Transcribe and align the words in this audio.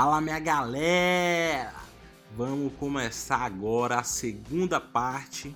Fala 0.00 0.20
minha 0.20 0.38
galera! 0.38 1.72
Vamos 2.36 2.72
começar 2.78 3.38
agora 3.38 3.98
a 3.98 4.04
segunda 4.04 4.78
parte, 4.80 5.52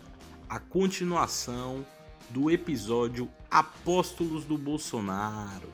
a 0.51 0.59
continuação 0.59 1.87
do 2.29 2.51
episódio 2.51 3.29
Apóstolos 3.49 4.45
do 4.45 4.59
Bolsonaro. 4.59 5.69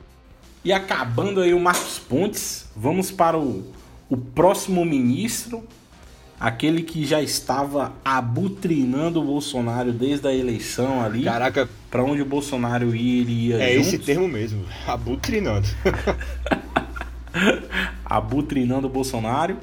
E 0.63 0.71
acabando 0.71 1.41
aí 1.41 1.51
o 1.51 1.59
Marcos 1.59 1.97
Pontes, 1.97 2.67
vamos 2.75 3.09
para 3.09 3.39
o, 3.39 3.73
o 4.07 4.15
próximo 4.15 4.85
ministro, 4.85 5.67
aquele 6.39 6.83
que 6.83 7.03
já 7.03 7.23
estava 7.23 7.91
abutrinando 8.05 9.19
o 9.19 9.25
Bolsonaro 9.25 9.91
desde 9.91 10.27
a 10.27 10.31
eleição 10.31 11.03
ali. 11.03 11.23
Caraca, 11.23 11.67
para 11.89 12.03
onde 12.03 12.21
o 12.21 12.25
Bolsonaro 12.25 12.95
ia, 12.95 13.21
ele 13.21 13.47
ia. 13.47 13.55
É 13.55 13.73
juntos. 13.73 13.93
esse 13.93 13.97
termo 13.97 14.27
mesmo, 14.27 14.63
abutrinando. 14.85 15.67
abutrinando 18.05 18.87
o 18.87 18.89
Bolsonaro. 18.89 19.57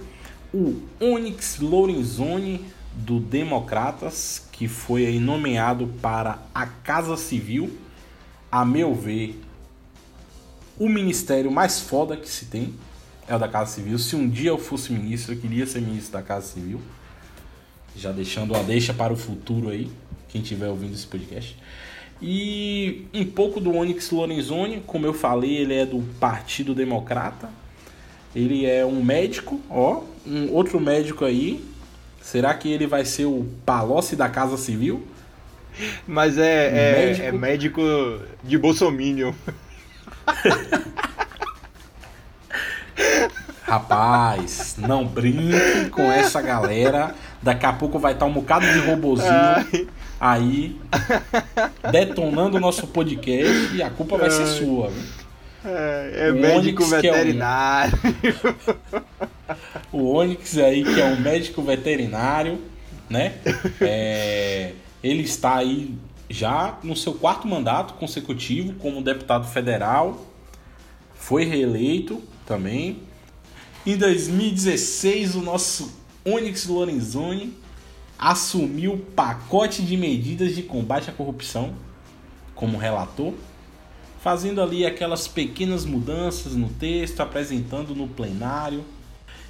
O 0.53 0.81
Onyx 1.01 1.59
Lorenzoni, 1.61 2.65
do 2.95 3.21
Democratas, 3.21 4.47
que 4.51 4.67
foi 4.67 5.05
aí 5.07 5.19
nomeado 5.19 5.87
para 6.01 6.39
a 6.55 6.67
Casa 6.67 7.17
Civil. 7.17 7.77
A 8.51 8.65
meu 8.65 8.95
ver, 8.95 9.39
o 10.79 10.89
ministério 10.89 11.51
mais 11.51 11.81
foda 11.81 12.17
que 12.17 12.29
se 12.29 12.47
tem 12.47 12.75
é 13.29 13.35
o 13.35 13.39
da 13.39 13.49
Casa 13.49 13.73
Civil. 13.73 13.99
Se 13.99 14.17
um 14.17 14.29
dia 14.29 14.51
eu 14.51 14.59
fosse 14.59 14.93
ministro, 14.93 15.35
eu 15.35 15.39
queria 15.39 15.67
ser 15.67 15.83
ministro 15.83 16.13
da 16.13 16.23
Casa 16.23 16.47
Civil. 16.47 16.81
Já 17.95 18.13
deixando 18.13 18.55
a 18.55 18.63
deixa 18.63 18.95
para 18.95 19.13
o 19.13 19.17
futuro 19.17 19.69
aí, 19.69 19.91
quem 20.29 20.43
estiver 20.43 20.69
ouvindo 20.69 20.95
esse 20.95 21.07
podcast. 21.07 21.57
E 22.21 23.07
um 23.13 23.25
pouco 23.25 23.61
do 23.61 23.75
Onyx 23.75 24.11
Lorenzoni, 24.11 24.83
como 24.87 25.07
eu 25.07 25.13
falei, 25.13 25.57
ele 25.57 25.75
é 25.75 25.85
do 25.85 26.03
Partido 26.19 26.75
Democrata. 26.75 27.51
Ele 28.35 28.67
é 28.67 28.85
um 28.85 29.03
médico, 29.03 29.61
ó, 29.71 30.03
um 30.27 30.53
outro 30.53 30.81
médico 30.81 31.25
aí. 31.25 31.65
Será 32.21 32.53
que 32.55 32.71
ele 32.71 32.87
vai 32.87 33.05
ser 33.05 33.27
o 33.27 33.47
Palocci 33.65 34.17
da 34.17 34.29
Casa 34.29 34.57
Civil? 34.57 35.07
Mas 36.07 36.39
é, 36.39 36.67
é, 36.69 37.07
médico... 37.07 37.27
é 37.27 37.33
médico 37.33 37.83
de 38.43 38.59
Bolsominion. 38.59 39.33
Rapaz, 43.63 44.77
não 44.79 45.05
brinque 45.05 45.91
com 45.91 46.03
essa 46.03 46.41
galera. 46.41 47.15
Daqui 47.43 47.67
a 47.67 47.73
pouco 47.73 47.99
vai 47.99 48.13
estar 48.13 48.25
um 48.27 48.33
bocado 48.33 48.65
de 48.65 48.79
robozinho 48.79 49.31
Ai. 49.31 49.89
Aí 50.21 50.81
detonando 51.91 52.57
o 52.57 52.61
nosso 52.61 52.87
podcast 52.87 53.75
e 53.75 53.83
a 53.83 53.91
culpa 53.91 54.17
vai 54.17 54.31
ser 54.31 54.47
sua. 54.47 54.89
Viu? 54.89 55.27
É, 55.65 56.29
é 56.29 56.33
médico 56.33 56.85
Onix, 56.85 57.03
veterinário. 57.03 57.99
É 59.93 59.97
um... 59.97 60.01
o 60.01 60.15
Onyx 60.15 60.59
aí, 60.59 60.85
que 60.85 61.01
é 61.01 61.05
um 61.05 61.21
médico 61.21 61.61
veterinário, 61.63 62.61
né? 63.11 63.35
É... 63.81 64.73
Ele 65.03 65.23
está 65.23 65.57
aí 65.57 65.95
já 66.29 66.79
no 66.83 66.97
seu 66.97 67.15
quarto 67.15 67.47
mandato 67.47 67.95
consecutivo 67.95 68.75
como 68.75 69.03
deputado 69.03 69.47
federal. 69.47 70.27
Foi 71.15 71.45
reeleito 71.45 72.23
também. 72.45 73.03
Em 73.85 73.97
2016, 73.97 75.37
o 75.37 75.43
nosso 75.43 75.97
Onyx 76.25 76.67
Lorenzoni 76.67 77.55
assumiu 78.19 78.95
o 78.95 78.99
pacote 78.99 79.83
de 79.83 79.97
medidas 79.97 80.55
de 80.55 80.63
combate 80.63 81.11
à 81.11 81.13
corrupção 81.13 81.75
como 82.55 82.79
relator, 82.79 83.35
fazendo 84.21 84.63
ali 84.63 84.87
aquelas 84.87 85.29
pequenas 85.29 85.85
mudanças 85.85 86.55
no 86.55 86.69
texto, 86.69 87.21
apresentando 87.21 87.95
no 87.95 88.09
plenário. 88.09 88.85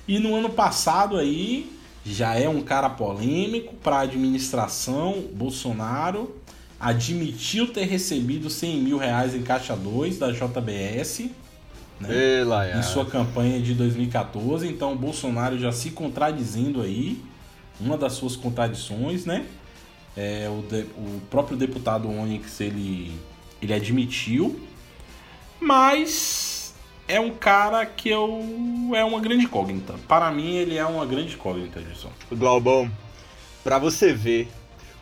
E 0.08 0.18
no 0.18 0.34
ano 0.34 0.50
passado 0.50 1.16
aí 1.16 1.72
já 2.04 2.34
é 2.34 2.48
um 2.48 2.62
cara 2.62 2.90
polêmico 2.90 3.74
para 3.74 3.96
a 3.96 4.00
administração 4.00 5.24
Bolsonaro 5.32 6.36
admitiu 6.78 7.72
ter 7.72 7.84
recebido 7.84 8.50
100 8.50 8.76
mil 8.78 8.98
reais 8.98 9.34
em 9.34 9.42
caixa 9.42 9.74
2 9.74 10.18
da 10.18 10.30
JBS 10.30 11.30
né, 11.98 12.08
em 12.78 12.82
sua 12.82 13.06
campanha 13.06 13.60
de 13.60 13.74
2014. 13.74 14.66
Então 14.68 14.92
o 14.92 14.96
Bolsonaro 14.96 15.58
já 15.58 15.72
se 15.72 15.90
contradizendo 15.90 16.82
aí, 16.82 17.20
uma 17.80 17.96
das 17.96 18.14
suas 18.14 18.36
contradições, 18.36 19.24
né? 19.24 19.46
É, 20.16 20.48
o, 20.48 20.62
de, 20.62 20.82
o 20.96 21.20
próprio 21.28 21.56
deputado 21.56 22.08
Onyx 22.08 22.60
ele, 22.60 23.12
ele 23.60 23.74
admitiu, 23.74 24.58
mas 25.60 26.74
é 27.06 27.20
um 27.20 27.30
cara 27.30 27.84
que 27.84 28.08
eu 28.08 28.42
é 28.94 29.04
uma 29.04 29.20
grande 29.20 29.44
incógnita. 29.44 29.94
Para 30.08 30.30
mim 30.30 30.54
ele 30.54 30.76
é 30.76 30.84
uma 30.86 31.04
grande 31.04 31.34
incógnita, 31.34 31.80
Edson. 31.80 32.10
Glaubão, 32.32 32.90
para 33.62 33.78
você 33.78 34.12
ver 34.12 34.48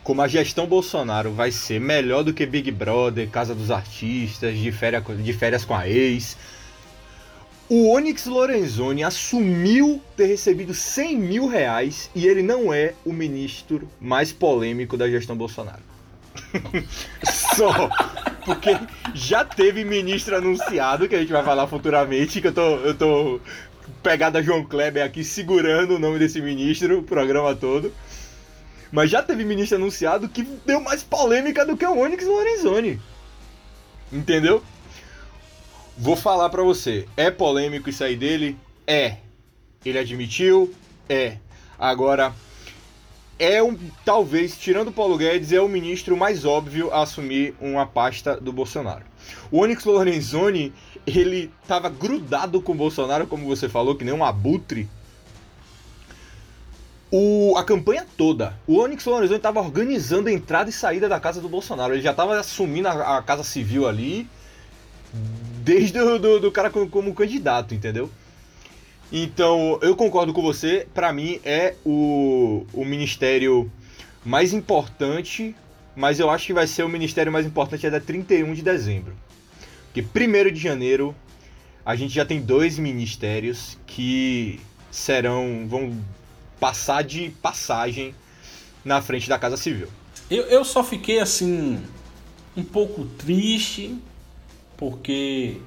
como 0.03 0.21
a 0.21 0.29
gestão 0.29 0.67
Bolsonaro 0.67 1.33
vai 1.33 1.51
ser 1.51 1.81
melhor 1.81 2.23
do 2.23 2.35
que 2.35 2.45
Big 2.45 2.71
Brother, 2.71 3.29
Casa 3.31 3.55
dos 3.55 3.71
Artistas, 3.71 4.59
de 4.59 4.71
férias, 4.71 5.03
de 5.19 5.33
férias 5.33 5.65
com 5.65 5.75
a 5.75 5.89
ex, 5.89 6.37
o 7.69 7.91
Onyx 7.91 8.27
Lorenzoni 8.27 9.03
assumiu 9.03 10.01
ter 10.17 10.27
recebido 10.27 10.75
100 10.75 11.17
mil 11.17 11.47
reais 11.47 12.11
e 12.15 12.27
ele 12.27 12.43
não 12.43 12.73
é 12.73 12.95
o 13.05 13.13
ministro 13.13 13.89
mais 14.01 14.33
polêmico 14.33 14.97
da 14.97 15.09
gestão 15.09 15.37
Bolsonaro. 15.37 15.83
Só 17.57 17.89
porque 18.45 18.77
já 19.15 19.45
teve 19.45 19.85
ministro 19.85 20.37
anunciado, 20.37 21.09
que 21.09 21.15
a 21.15 21.21
gente 21.21 21.33
vai 21.33 21.43
falar 21.43 21.67
futuramente, 21.67 22.41
que 22.41 22.49
eu 22.49 22.53
tô, 22.53 22.77
eu 22.77 22.95
tô 22.95 23.41
pegada 24.03 24.43
João 24.43 24.65
Kleber 24.65 25.05
aqui 25.05 25.25
segurando 25.25 25.97
o 25.97 25.99
nome 25.99 26.19
desse 26.19 26.41
ministro 26.41 26.99
o 26.99 27.03
programa 27.03 27.55
todo. 27.55 27.93
Mas 28.93 29.11
já 29.11 29.23
teve 29.23 29.45
ministro 29.45 29.77
anunciado 29.77 30.29
que 30.29 30.43
deu 30.65 30.81
mais 30.81 31.03
polêmica 31.03 31.65
do 31.65 31.77
que 31.77 31.85
o 31.85 31.99
Onyx 31.99 32.25
Lorenzoni. 32.25 33.01
Entendeu? 34.13 34.63
Vou 35.97 36.17
falar 36.17 36.51
para 36.51 36.63
você, 36.63 37.07
é 37.17 37.31
polêmico 37.31 37.89
isso 37.89 38.03
aí 38.03 38.17
dele? 38.17 38.59
É. 38.85 39.19
Ele 39.85 39.97
admitiu? 39.97 40.75
É. 41.09 41.37
Agora, 41.79 42.35
é 43.39 43.63
um, 43.63 43.79
talvez, 44.05 44.59
tirando 44.59 44.89
o 44.89 44.93
Paulo 44.93 45.17
Guedes, 45.17 45.53
é 45.53 45.61
o 45.61 45.69
ministro 45.69 46.17
mais 46.17 46.45
óbvio 46.45 46.93
a 46.93 47.03
assumir 47.03 47.55
uma 47.61 47.87
pasta 47.87 48.37
do 48.41 48.53
Bolsonaro. 48.53 49.05
O 49.53 49.61
Onyx 49.61 49.85
Lorenzoni, 49.85 50.73
ele 51.07 51.53
tava 51.69 51.89
grudado 51.89 52.61
com 52.61 52.73
o 52.73 52.77
Bolsonaro, 52.77 53.29
como 53.29 53.47
você 53.47 53.69
falou, 53.69 53.95
que 53.95 54.05
nem 54.05 54.15
um 54.15 54.25
abutre. 54.25 54.89
O, 57.09 57.55
a 57.57 57.63
campanha 57.63 58.05
toda, 58.17 58.59
o 58.67 58.79
Onyx 58.81 59.05
Lorenzoni 59.05 59.37
estava 59.37 59.61
organizando 59.61 60.29
a 60.29 60.33
entrada 60.33 60.71
e 60.71 60.73
saída 60.73 61.09
da 61.09 61.21
casa 61.21 61.41
do 61.41 61.49
Bolsonaro. 61.49 61.95
Ele 61.95 62.03
já 62.03 62.11
estava 62.11 62.37
assumindo 62.37 62.89
a, 62.89 63.19
a 63.19 63.23
casa 63.23 63.45
civil 63.45 63.87
ali 63.87 64.29
desde 65.65 65.99
o 65.99 66.19
do, 66.19 66.39
do 66.39 66.53
cara 66.53 66.69
como, 66.69 66.89
como, 66.89 67.15
candidato, 67.15 67.75
entendeu? 67.75 68.11
Então, 69.11 69.79
eu 69.81 69.97
concordo 69.97 70.33
com 70.35 70.43
você, 70.43 70.87
para 70.93 71.11
mim 71.13 71.41
é 71.43 71.75
o, 71.85 72.67
o 72.73 72.85
ministério 72.85 73.73
mais 74.23 74.53
importante, 74.53 75.57
mas 75.97 76.21
eu 76.21 76.29
acho 76.29 76.47
que 76.47 76.53
vai 76.53 76.67
ser 76.67 76.83
o 76.83 76.89
ministério 76.89 77.33
mais 77.33 77.47
importante 77.47 77.87
é 77.87 77.91
da 77.91 77.99
31 78.01 78.53
de 78.53 78.61
dezembro. 78.61 79.15
Porque 79.87 80.03
1 80.03 80.53
de 80.53 80.61
janeiro 80.61 81.15
a 81.85 81.97
gente 81.97 82.13
já 82.13 82.27
tem 82.27 82.41
dois 82.41 82.79
ministérios 82.79 83.79
que 83.87 84.61
serão 84.91 85.67
vão 85.67 85.99
passar 86.61 87.03
de 87.03 87.31
passagem 87.41 88.15
na 88.85 89.01
frente 89.01 89.29
da 89.29 89.39
Casa 89.39 89.57
Civil. 89.57 89.89
Eu, 90.31 90.45
eu 90.45 90.65
só 90.65 90.85
fiquei 90.85 91.21
assim 91.21 91.83
um 92.57 92.65
pouco 92.65 93.05
triste 93.05 93.97
porque 94.77 95.61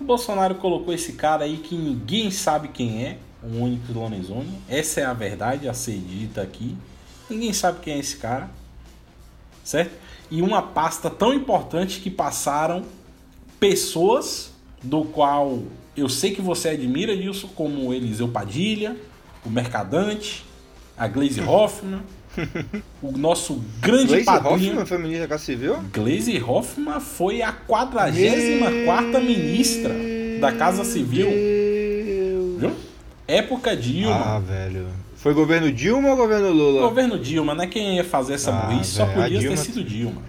o 0.00 0.04
Bolsonaro 0.04 0.56
colocou 0.56 0.92
esse 0.92 1.14
cara 1.14 1.44
aí 1.44 1.58
que 1.58 1.74
ninguém 1.74 2.30
sabe 2.30 2.68
quem 2.68 3.04
é, 3.04 3.18
o 3.42 3.62
único 3.62 3.92
Lorenzoni. 3.92 4.58
Essa 4.68 5.00
é 5.00 5.04
a 5.04 5.12
verdade 5.12 5.68
a 5.68 5.74
ser 5.74 5.98
dita 5.98 6.42
aqui. 6.42 6.76
Ninguém 7.28 7.52
sabe 7.52 7.80
quem 7.80 7.94
é 7.94 7.98
esse 7.98 8.16
cara, 8.16 8.50
certo? 9.64 9.92
E 10.30 10.42
uma 10.42 10.62
pasta 10.62 11.08
tão 11.08 11.32
importante 11.32 12.00
que 12.00 12.10
passaram 12.10 12.84
pessoas 13.58 14.52
do 14.82 15.04
qual 15.04 15.62
eu 15.96 16.08
sei 16.08 16.34
que 16.34 16.42
você 16.42 16.70
admira 16.70 17.16
disso, 17.16 17.48
como 17.54 17.92
Eliseu 17.92 18.28
Padilha, 18.28 18.96
o 19.44 19.50
Mercadante, 19.50 20.44
a 20.96 21.08
Glaze 21.08 21.40
Hoffman, 21.40 22.02
o 23.02 23.12
nosso 23.12 23.62
grande 23.80 24.08
Glaze 24.08 24.24
padrinho. 24.24 24.72
Hoffman 24.72 24.86
foi 24.86 24.98
ministra 24.98 25.20
da 25.20 25.28
Casa 25.28 25.44
Civil? 25.44 25.76
Glaze 25.92 26.42
Hoffman 26.42 27.00
foi 27.00 27.42
a 27.42 27.52
44 27.52 29.22
ministra 29.22 29.94
da 30.40 30.52
Casa 30.52 30.84
Civil. 30.84 31.28
Viu? 32.58 32.72
Época 33.26 33.76
Dilma. 33.76 34.36
Ah, 34.36 34.38
velho. 34.38 34.86
Foi 35.16 35.34
governo 35.34 35.72
Dilma 35.72 36.10
ou 36.10 36.16
governo 36.16 36.50
Lula? 36.52 36.82
Governo 36.82 37.18
Dilma, 37.18 37.54
né? 37.54 37.66
Quem 37.66 37.96
ia 37.96 38.04
fazer 38.04 38.34
essa 38.34 38.50
ah, 38.50 38.66
burrice 38.66 38.92
só 38.92 39.06
podia 39.06 39.38
Dilma... 39.40 39.56
ter 39.56 39.62
sido 39.62 39.82
Dilma. 39.82 40.22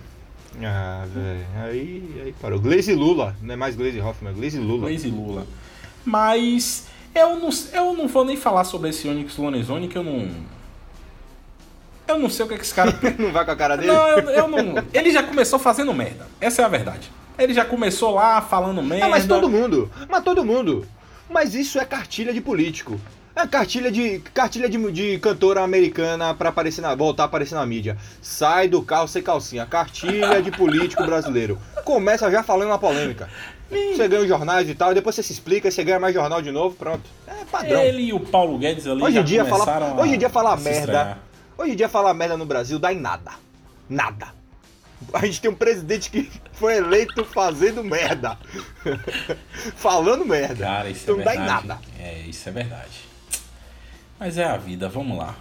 Ah, 0.64 1.06
velho. 1.14 1.46
Aí, 1.64 2.22
aí 2.24 2.34
parou. 2.42 2.60
Glaze 2.60 2.94
Lula. 2.94 3.36
Não 3.42 3.54
é 3.54 3.58
mais 3.58 3.76
Glaze 3.76 4.02
Hoffman, 4.02 4.32
é 4.32 4.36
Glaze 4.36 4.58
Lula. 4.58 4.90
Glaze 4.90 5.08
Lula. 5.10 5.48
Mas 6.04 6.88
Eu 7.18 7.36
não, 7.40 7.50
eu 7.74 7.94
não 7.94 8.08
vou 8.08 8.24
nem 8.24 8.38
falar 8.38 8.64
sobre 8.64 8.90
esse 8.90 9.08
Onyx 9.08 9.38
Lorenzoni, 9.38 9.88
que 9.88 9.98
eu 9.98 10.04
não. 10.04 10.28
Eu 12.08 12.18
não 12.18 12.30
sei 12.30 12.46
o 12.46 12.48
que, 12.48 12.54
é 12.56 12.58
que 12.58 12.64
esse 12.64 12.74
cara. 12.74 12.94
não 13.20 13.32
vai 13.32 13.44
com 13.44 13.52
a 13.52 13.56
cara 13.56 13.76
dele? 13.76 13.92
Não, 13.92 14.08
eu, 14.08 14.30
eu 14.30 14.48
não. 14.48 14.84
Ele 14.94 15.12
já 15.12 15.24
começou 15.24 15.60
fazendo 15.60 15.94
merda. 15.94 16.28
Essa 16.40 16.62
é 16.62 16.66
a 16.66 16.70
verdade. 16.70 17.12
Ele 17.38 17.54
já 17.54 17.66
começou 17.66 18.14
lá 18.16 18.42
falando 18.42 18.82
merda. 18.82 19.06
Ah, 19.06 19.10
mas 19.10 19.26
todo 19.28 19.50
mundo. 19.50 19.92
Mas 20.10 20.24
todo 20.24 20.44
mundo. 20.44 20.88
Mas 21.30 21.54
isso 21.54 21.80
é 21.80 21.86
cartilha 21.86 22.34
de 22.34 22.42
político. 22.42 23.00
É 23.36 23.46
cartilha 23.46 23.92
de 23.92 24.20
cartilha 24.34 24.68
de, 24.68 24.92
de 24.92 25.20
cantora 25.20 25.62
americana 25.62 26.34
para 26.34 26.50
aparecer 26.50 26.82
na 26.82 26.96
voltar 26.96 27.24
a 27.24 27.26
aparecer 27.28 27.54
na 27.54 27.66
mídia. 27.66 27.96
Sai 28.22 28.68
do 28.68 28.82
carro 28.82 29.08
sem 29.08 29.22
calcinha. 29.22 29.66
Cartilha 29.66 30.42
de 30.42 30.50
político 30.50 31.04
brasileiro. 31.04 31.60
Começa 31.84 32.32
já 32.32 32.42
falando 32.42 32.70
uma 32.70 32.80
polêmica. 32.80 33.30
Você 33.70 34.08
ganha 34.08 34.22
os 34.22 34.28
jornais 34.28 34.70
e 34.70 34.74
tal, 34.74 34.94
depois 34.94 35.14
você 35.14 35.22
se 35.22 35.34
explica, 35.34 35.70
você 35.70 35.84
ganha 35.84 36.00
mais 36.00 36.14
jornal 36.14 36.42
de 36.42 36.52
novo, 36.52 36.76
pronto. 36.76 37.04
É 37.28 37.44
padrão. 37.52 37.82
Ele 37.82 38.04
e 38.04 38.14
o 38.14 38.20
Paulo 38.20 38.58
Guedes 38.58 38.88
ali 38.88 39.04
hoje 39.04 39.20
em 39.20 39.24
dia 39.24 39.44
falar, 39.44 40.00
hoje 40.00 40.16
em 40.16 40.18
dia 40.18 40.30
falar 40.30 40.56
merda. 40.58 40.80
Estranhar. 40.80 41.27
Hoje 41.58 41.72
em 41.72 41.76
dia 41.76 41.90
falar 41.90 42.14
merda 42.14 42.38
no 42.38 42.46
Brasil 42.46 42.78
dá 42.78 42.94
em 42.94 43.00
nada. 43.00 43.32
Nada. 43.90 44.34
A 45.14 45.26
gente 45.26 45.42
tem 45.42 45.50
um 45.50 45.56
presidente 45.56 46.10
que 46.10 46.30
foi 46.54 46.78
eleito 46.78 47.26
fazendo 47.26 47.84
merda. 47.84 48.38
Falando 49.76 50.26
merda. 50.26 50.66
Cara, 50.66 50.90
isso 50.90 51.10
é 51.10 51.14
então 51.14 51.22
é 51.22 51.24
verdade. 51.24 51.40
Não 51.40 51.46
dá 51.46 51.54
em 51.54 51.68
nada. 51.68 51.82
É, 52.00 52.22
isso 52.22 52.48
é 52.48 52.52
verdade. 52.52 53.08
Mas 54.20 54.38
é 54.38 54.46
a 54.46 54.58
vida, 54.58 54.90
vamos 54.90 55.18
lá. 55.18 55.36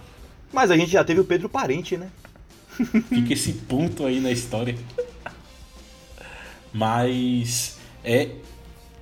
Mas 0.51 0.71
a 0.71 0.77
gente 0.77 0.91
já 0.91 1.03
teve 1.03 1.19
o 1.19 1.25
Pedro 1.25 1.49
Parente, 1.49 1.97
né? 1.97 2.09
Fica 3.09 3.33
esse 3.33 3.53
ponto 3.53 4.05
aí 4.05 4.19
na 4.19 4.31
história. 4.31 4.77
Mas 6.71 7.77
é 8.03 8.29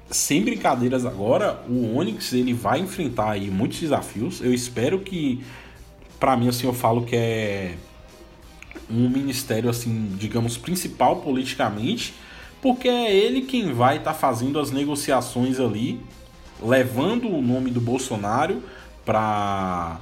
sem 0.09 0.43
brincadeiras 0.43 1.05
agora, 1.05 1.63
o 1.67 1.97
Onix 1.97 2.31
ele 2.33 2.53
vai 2.53 2.79
enfrentar 2.79 3.31
aí 3.31 3.49
muitos 3.49 3.79
desafios. 3.79 4.39
Eu 4.41 4.53
espero 4.53 4.99
que 4.99 5.43
para 6.19 6.35
mim 6.35 6.47
assim 6.47 6.67
eu 6.67 6.73
falo 6.73 7.03
que 7.03 7.15
é 7.15 7.75
um 8.89 9.09
ministério 9.09 9.69
assim, 9.69 10.15
digamos, 10.17 10.57
principal 10.57 11.17
politicamente, 11.17 12.13
porque 12.61 12.87
é 12.87 13.15
ele 13.15 13.41
quem 13.41 13.73
vai 13.73 13.97
estar 13.97 14.13
tá 14.13 14.17
fazendo 14.17 14.59
as 14.59 14.71
negociações 14.71 15.59
ali, 15.59 15.99
levando 16.61 17.27
o 17.27 17.41
nome 17.41 17.71
do 17.71 17.81
Bolsonaro 17.81 18.63
para 19.05 19.99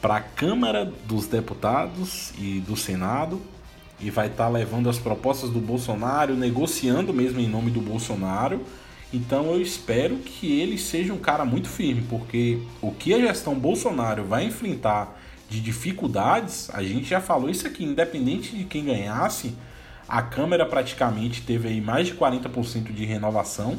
para 0.00 0.16
a 0.16 0.20
Câmara 0.20 0.84
dos 1.06 1.26
Deputados 1.26 2.32
e 2.38 2.60
do 2.60 2.76
Senado 2.76 3.40
e 3.98 4.10
vai 4.10 4.26
estar 4.26 4.44
tá 4.44 4.50
levando 4.50 4.88
as 4.88 4.98
propostas 4.98 5.50
do 5.50 5.58
Bolsonaro, 5.58 6.34
negociando 6.34 7.12
mesmo 7.12 7.40
em 7.40 7.48
nome 7.48 7.70
do 7.70 7.80
Bolsonaro. 7.80 8.60
Então 9.16 9.46
eu 9.46 9.62
espero 9.62 10.18
que 10.18 10.60
ele 10.60 10.76
seja 10.76 11.10
um 11.10 11.18
cara 11.18 11.42
muito 11.42 11.70
firme, 11.70 12.04
porque 12.06 12.58
o 12.82 12.90
que 12.90 13.14
a 13.14 13.18
gestão 13.18 13.54
Bolsonaro 13.54 14.24
vai 14.24 14.44
enfrentar 14.44 15.18
de 15.48 15.58
dificuldades, 15.58 16.68
a 16.74 16.82
gente 16.82 17.06
já 17.06 17.18
falou 17.18 17.48
isso 17.48 17.66
aqui, 17.66 17.82
independente 17.82 18.54
de 18.54 18.64
quem 18.64 18.84
ganhasse, 18.84 19.54
a 20.06 20.20
Câmara 20.20 20.66
praticamente 20.66 21.40
teve 21.40 21.66
aí 21.66 21.80
mais 21.80 22.08
de 22.08 22.14
40% 22.14 22.92
de 22.92 23.06
renovação. 23.06 23.78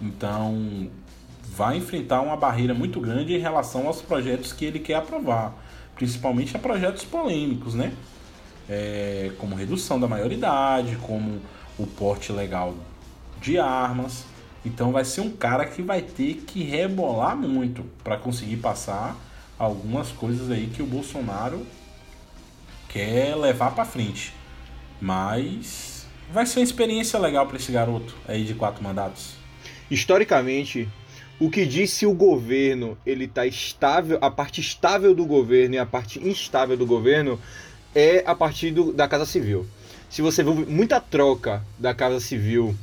Então, 0.00 0.90
vai 1.42 1.78
enfrentar 1.78 2.20
uma 2.20 2.36
barreira 2.36 2.74
muito 2.74 3.00
grande 3.00 3.34
em 3.34 3.38
relação 3.38 3.86
aos 3.86 4.02
projetos 4.02 4.52
que 4.52 4.66
ele 4.66 4.78
quer 4.78 4.96
aprovar, 4.96 5.54
principalmente 5.94 6.54
a 6.54 6.58
projetos 6.58 7.02
polêmicos, 7.02 7.74
né? 7.74 7.94
É, 8.68 9.32
como 9.38 9.56
redução 9.56 9.98
da 9.98 10.06
maioridade, 10.06 10.96
como 10.96 11.40
o 11.78 11.86
porte 11.86 12.30
legal 12.30 12.74
de 13.40 13.58
armas. 13.58 14.24
Então 14.64 14.92
vai 14.92 15.04
ser 15.04 15.20
um 15.20 15.30
cara 15.30 15.64
que 15.64 15.82
vai 15.82 16.02
ter 16.02 16.42
que 16.46 16.62
rebolar 16.62 17.36
muito 17.36 17.84
para 18.02 18.16
conseguir 18.16 18.58
passar 18.58 19.16
algumas 19.58 20.10
coisas 20.10 20.50
aí 20.50 20.68
que 20.68 20.82
o 20.82 20.86
Bolsonaro 20.86 21.66
quer 22.88 23.34
levar 23.36 23.74
para 23.74 23.84
frente. 23.84 24.32
Mas 25.00 26.06
vai 26.32 26.46
ser 26.46 26.60
uma 26.60 26.64
experiência 26.64 27.18
legal 27.18 27.46
para 27.46 27.56
esse 27.56 27.72
garoto 27.72 28.14
aí 28.26 28.44
de 28.44 28.54
quatro 28.54 28.82
mandatos. 28.82 29.34
Historicamente, 29.90 30.88
o 31.40 31.50
que 31.50 31.64
diz 31.64 31.90
se 31.92 32.04
o 32.04 32.12
governo 32.12 32.98
ele 33.06 33.28
tá 33.28 33.46
estável, 33.46 34.18
a 34.20 34.30
parte 34.30 34.60
estável 34.60 35.14
do 35.14 35.24
governo 35.24 35.76
e 35.76 35.78
a 35.78 35.86
parte 35.86 36.18
instável 36.18 36.76
do 36.76 36.84
governo 36.84 37.38
é 37.94 38.22
a 38.26 38.34
partir 38.34 38.70
do, 38.70 38.92
da 38.92 39.08
Casa 39.08 39.24
Civil. 39.24 39.66
Se 40.10 40.20
você 40.20 40.42
vê 40.42 40.50
muita 40.50 41.00
troca 41.00 41.62
da 41.78 41.94
Casa 41.94 42.18
Civil, 42.18 42.74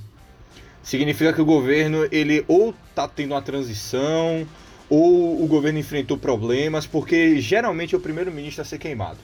significa 0.86 1.34
que 1.34 1.42
o 1.42 1.46
governo 1.46 2.08
ele 2.12 2.46
ou 2.48 2.74
tá 2.94 3.08
tendo 3.08 3.32
uma 3.32 3.42
transição 3.42 4.48
ou 4.88 5.44
o 5.44 5.48
governo 5.48 5.80
enfrentou 5.80 6.16
problemas, 6.16 6.86
porque 6.86 7.42
geralmente 7.42 7.96
é 7.96 7.98
o 7.98 8.02
primeiro-ministro 8.02 8.62
a 8.62 8.66
ser 8.66 8.78
queimado. 8.78 9.18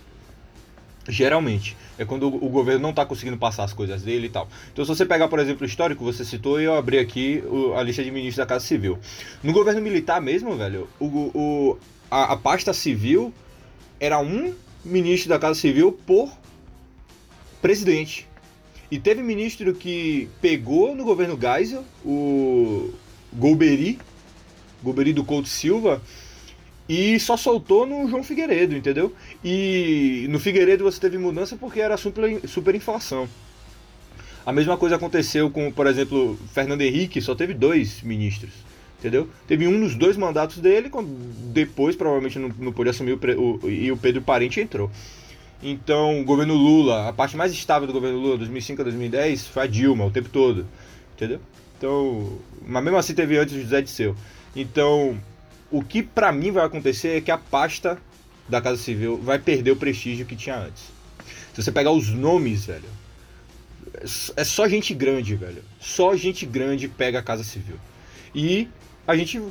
Geralmente. 1.07 1.77
É 1.99 2.05
quando 2.05 2.27
o 2.27 2.49
governo 2.49 2.81
não 2.81 2.89
está 2.89 3.05
conseguindo 3.05 3.37
passar 3.37 3.63
as 3.63 3.73
coisas 3.73 4.01
dele 4.01 4.25
e 4.25 4.29
tal. 4.29 4.47
Então, 4.73 4.83
se 4.83 4.89
você 4.89 5.05
pegar, 5.05 5.27
por 5.27 5.37
exemplo, 5.37 5.63
o 5.63 5.65
histórico, 5.69 6.03
você 6.03 6.25
citou 6.25 6.59
e 6.59 6.63
eu 6.63 6.75
abri 6.75 6.97
aqui 6.97 7.43
a 7.77 7.83
lista 7.83 8.03
de 8.03 8.09
ministros 8.09 8.37
da 8.37 8.45
Casa 8.45 8.65
Civil. 8.65 8.97
No 9.43 9.53
governo 9.53 9.81
militar 9.81 10.19
mesmo, 10.19 10.55
velho, 10.55 10.89
o, 10.99 11.05
o, 11.05 11.77
a, 12.09 12.33
a 12.33 12.37
pasta 12.37 12.73
civil 12.73 13.31
era 13.99 14.19
um 14.19 14.53
ministro 14.83 15.29
da 15.29 15.37
Casa 15.37 15.59
Civil 15.59 15.91
por 16.07 16.31
presidente. 17.61 18.27
E 18.91 18.99
teve 18.99 19.23
ministro 19.23 19.73
que 19.73 20.27
pegou 20.41 20.93
no 20.93 21.05
governo 21.05 21.39
Geisel, 21.39 21.85
o 22.05 22.93
Golbery, 23.31 23.97
Golbery 24.83 25.13
do 25.13 25.23
Couto 25.23 25.47
Silva, 25.47 26.01
e 26.89 27.17
só 27.17 27.37
soltou 27.37 27.85
no 27.87 28.09
João 28.09 28.21
Figueiredo, 28.21 28.75
entendeu? 28.75 29.15
E 29.45 30.25
no 30.29 30.39
Figueiredo 30.39 30.83
você 30.83 30.99
teve 30.99 31.17
mudança 31.17 31.55
porque 31.55 31.79
era 31.79 31.95
super, 31.95 32.45
superinflação. 32.45 33.29
A 34.45 34.51
mesma 34.51 34.75
coisa 34.75 34.97
aconteceu 34.97 35.49
com, 35.49 35.71
por 35.71 35.87
exemplo, 35.87 36.37
Fernando 36.53 36.81
Henrique, 36.81 37.21
só 37.21 37.33
teve 37.33 37.53
dois 37.53 38.01
ministros, 38.01 38.51
entendeu? 38.99 39.29
Teve 39.47 39.67
um 39.67 39.77
nos 39.77 39.95
dois 39.95 40.17
mandatos 40.17 40.57
dele, 40.57 40.91
depois 41.53 41.95
provavelmente 41.95 42.37
não, 42.37 42.51
não 42.59 42.73
pôde 42.73 42.89
assumir 42.89 43.13
o, 43.13 43.59
o, 43.63 43.69
e 43.69 43.89
o 43.89 43.95
Pedro 43.95 44.21
Parente 44.21 44.59
entrou. 44.59 44.91
Então, 45.63 46.21
o 46.21 46.23
governo 46.23 46.55
Lula, 46.55 47.09
a 47.09 47.13
parte 47.13 47.37
mais 47.37 47.51
estável 47.51 47.87
do 47.87 47.93
governo 47.93 48.17
Lula, 48.17 48.37
2005 48.37 48.81
a 48.81 48.83
2010, 48.83 49.47
foi 49.47 49.63
a 49.63 49.67
Dilma 49.67 50.05
o 50.05 50.11
tempo 50.11 50.29
todo, 50.29 50.65
entendeu? 51.13 51.39
Então, 51.77 52.39
mas 52.65 52.83
mesmo 52.83 52.97
assim 52.97 53.13
teve 53.13 53.37
antes 53.37 53.55
o 53.55 53.61
José 53.61 53.81
Disseu. 53.81 54.15
Então, 54.55 55.19
o 55.69 55.83
que 55.83 56.01
para 56.01 56.31
mim 56.31 56.51
vai 56.51 56.65
acontecer 56.65 57.17
é 57.17 57.21
que 57.21 57.31
a 57.31 57.37
pasta 57.37 57.97
da 58.49 58.59
Casa 58.59 58.77
Civil 58.77 59.17
vai 59.17 59.39
perder 59.39 59.71
o 59.71 59.75
prestígio 59.75 60.25
que 60.25 60.35
tinha 60.35 60.57
antes. 60.57 60.83
Se 61.53 61.61
você 61.61 61.71
pegar 61.71 61.91
os 61.91 62.09
nomes, 62.09 62.65
velho, 62.65 62.89
é 64.35 64.43
só 64.43 64.67
gente 64.67 64.93
grande, 64.93 65.35
velho. 65.35 65.63
Só 65.79 66.15
gente 66.15 66.45
grande 66.45 66.87
pega 66.87 67.19
a 67.19 67.23
Casa 67.23 67.43
Civil. 67.43 67.75
E 68.33 68.67
a 69.07 69.15
gente. 69.15 69.41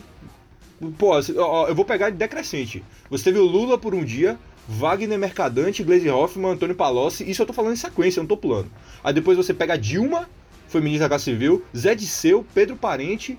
Pô, 0.99 1.19
eu 1.19 1.75
vou 1.75 1.85
pegar 1.85 2.11
decrescente. 2.11 2.83
Você 3.11 3.25
teve 3.25 3.39
o 3.39 3.45
Lula 3.45 3.77
por 3.77 3.95
um 3.95 4.05
dia, 4.05 4.39
Wagner 4.71 5.19
Mercadante, 5.19 5.83
Glaze 5.83 6.09
Hoffman, 6.09 6.53
Antônio 6.53 6.77
Palocci. 6.77 7.29
Isso 7.29 7.43
eu 7.43 7.47
tô 7.47 7.53
falando 7.53 7.73
em 7.73 7.77
sequência, 7.77 8.21
eu 8.21 8.23
não 8.23 8.29
tô 8.29 8.37
pulando. 8.37 8.71
Aí 9.03 9.13
depois 9.13 9.37
você 9.37 9.53
pega 9.53 9.77
Dilma, 9.77 10.31
foi 10.69 10.81
ministra 10.81 11.09
da 11.09 11.15
Casa 11.15 11.25
Civil, 11.25 11.65
Zé 11.77 11.93
Disseu, 11.93 12.47
Pedro 12.55 12.77
Parente. 12.77 13.37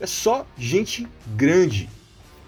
É 0.00 0.06
só 0.06 0.46
gente 0.56 1.06
grande. 1.36 1.86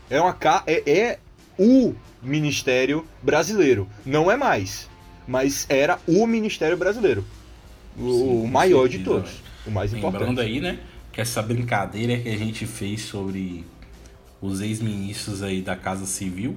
É, 0.09 0.19
uma, 0.19 0.35
é, 0.67 0.91
é 0.91 1.19
o 1.59 1.95
Ministério 2.23 3.05
Brasileiro. 3.23 3.87
Não 4.07 4.31
é 4.31 4.37
mais. 4.37 4.89
Mas 5.29 5.67
era 5.69 5.99
o 6.09 6.27
Ministério 6.27 6.79
Brasileiro. 6.79 7.23
O, 7.99 8.45
Sim, 8.45 8.47
maior 8.47 8.89
certeza, 8.89 8.99
de 8.99 9.05
todos. 9.05 9.31
O 9.67 9.71
mais 9.71 9.93
Lembrando 9.93 10.17
importante. 10.17 10.41
aí, 10.41 10.61
né? 10.61 10.79
Que 11.13 11.21
essa 11.21 11.43
brincadeira 11.43 12.17
que 12.19 12.31
a 12.31 12.37
gente 12.39 12.65
fez 12.65 13.03
sobre 13.03 13.67
os 14.41 14.63
ex-ministros 14.63 15.43
aí 15.43 15.61
da 15.61 15.77
Casa 15.77 16.07
Civil, 16.07 16.57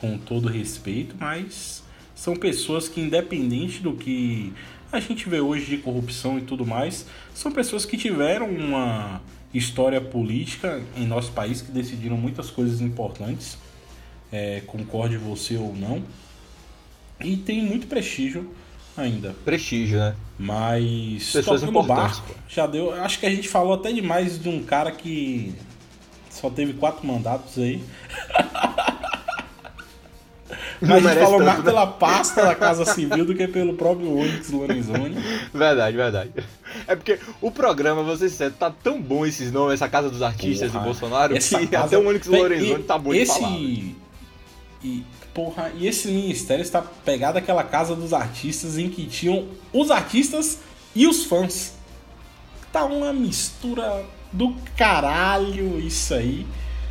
com 0.00 0.16
todo 0.16 0.48
respeito, 0.48 1.16
mas 1.18 1.82
são 2.14 2.34
pessoas 2.36 2.88
que, 2.88 3.00
independente 3.00 3.80
do 3.80 3.94
que 3.94 4.52
a 4.90 5.00
gente 5.00 5.28
vê 5.28 5.40
hoje 5.40 5.66
de 5.66 5.78
corrupção 5.78 6.38
e 6.38 6.42
tudo 6.42 6.64
mais, 6.64 7.06
são 7.34 7.52
pessoas 7.52 7.84
que 7.84 7.96
tiveram 7.96 8.48
uma 8.48 9.20
história 9.52 10.00
política 10.00 10.82
em 10.96 11.06
nosso 11.06 11.32
país 11.32 11.60
que 11.60 11.72
decidiram 11.72 12.16
muitas 12.16 12.50
coisas 12.50 12.80
importantes, 12.80 13.58
é, 14.32 14.62
concorde 14.66 15.16
você 15.16 15.56
ou 15.56 15.74
não, 15.74 16.02
e 17.20 17.36
tem 17.36 17.62
muito 17.62 17.86
prestígio 17.86 18.50
ainda. 18.96 19.34
Prestígio, 19.44 19.98
né? 19.98 20.14
Mas 20.38 21.32
pessoas 21.32 21.62
importantes. 21.62 22.18
Barco, 22.18 22.34
já 22.48 22.66
deu. 22.66 22.92
Acho 22.94 23.18
que 23.18 23.26
a 23.26 23.30
gente 23.30 23.48
falou 23.48 23.74
até 23.74 23.92
demais 23.92 24.40
de 24.40 24.48
um 24.48 24.62
cara 24.62 24.92
que 24.92 25.54
só 26.30 26.48
teve 26.48 26.74
quatro 26.74 27.06
mandatos 27.06 27.58
aí. 27.58 27.82
A 30.80 31.00
gente 31.00 31.14
falou 31.14 31.38
tanto, 31.38 31.44
mais 31.44 31.58
né? 31.58 31.64
pela 31.64 31.86
pasta 31.86 32.44
da 32.44 32.54
Casa 32.54 32.84
Civil 32.84 33.24
do 33.24 33.34
que 33.34 33.48
pelo 33.48 33.74
próprio 33.74 34.16
Onyx 34.16 34.50
Lorenzoni. 34.50 35.16
Verdade, 35.52 35.96
verdade. 35.96 36.30
É 36.86 36.94
porque 36.94 37.18
o 37.40 37.50
programa, 37.50 38.02
vocês 38.02 38.32
sabem, 38.32 38.54
tá 38.58 38.70
tão 38.70 39.00
bom 39.00 39.26
esses 39.26 39.50
nomes, 39.50 39.74
essa 39.74 39.88
Casa 39.88 40.08
dos 40.08 40.22
Artistas 40.22 40.70
Porra, 40.70 40.84
do 40.84 40.84
Bolsonaro, 40.84 41.34
que 41.34 41.66
casa... 41.66 41.86
até 41.86 41.98
o 41.98 42.08
Onyx 42.08 42.26
Lorenzoni 42.26 42.82
tá 42.84 42.98
bom 42.98 43.12
esse... 43.12 43.34
de 43.34 43.40
falar. 43.40 43.58
E, 44.84 45.04
porra, 45.34 45.72
e 45.76 45.88
esse 45.88 46.08
ministério 46.08 46.62
está 46.62 46.80
pegado 47.04 47.38
àquela 47.38 47.64
Casa 47.64 47.96
dos 47.96 48.12
Artistas 48.12 48.78
em 48.78 48.88
que 48.88 49.06
tinham 49.06 49.48
os 49.72 49.90
artistas 49.90 50.60
e 50.94 51.06
os 51.06 51.24
fãs. 51.24 51.74
Tá 52.72 52.84
uma 52.84 53.12
mistura 53.12 54.04
do 54.32 54.54
caralho 54.76 55.80
isso 55.80 56.14
aí. 56.14 56.46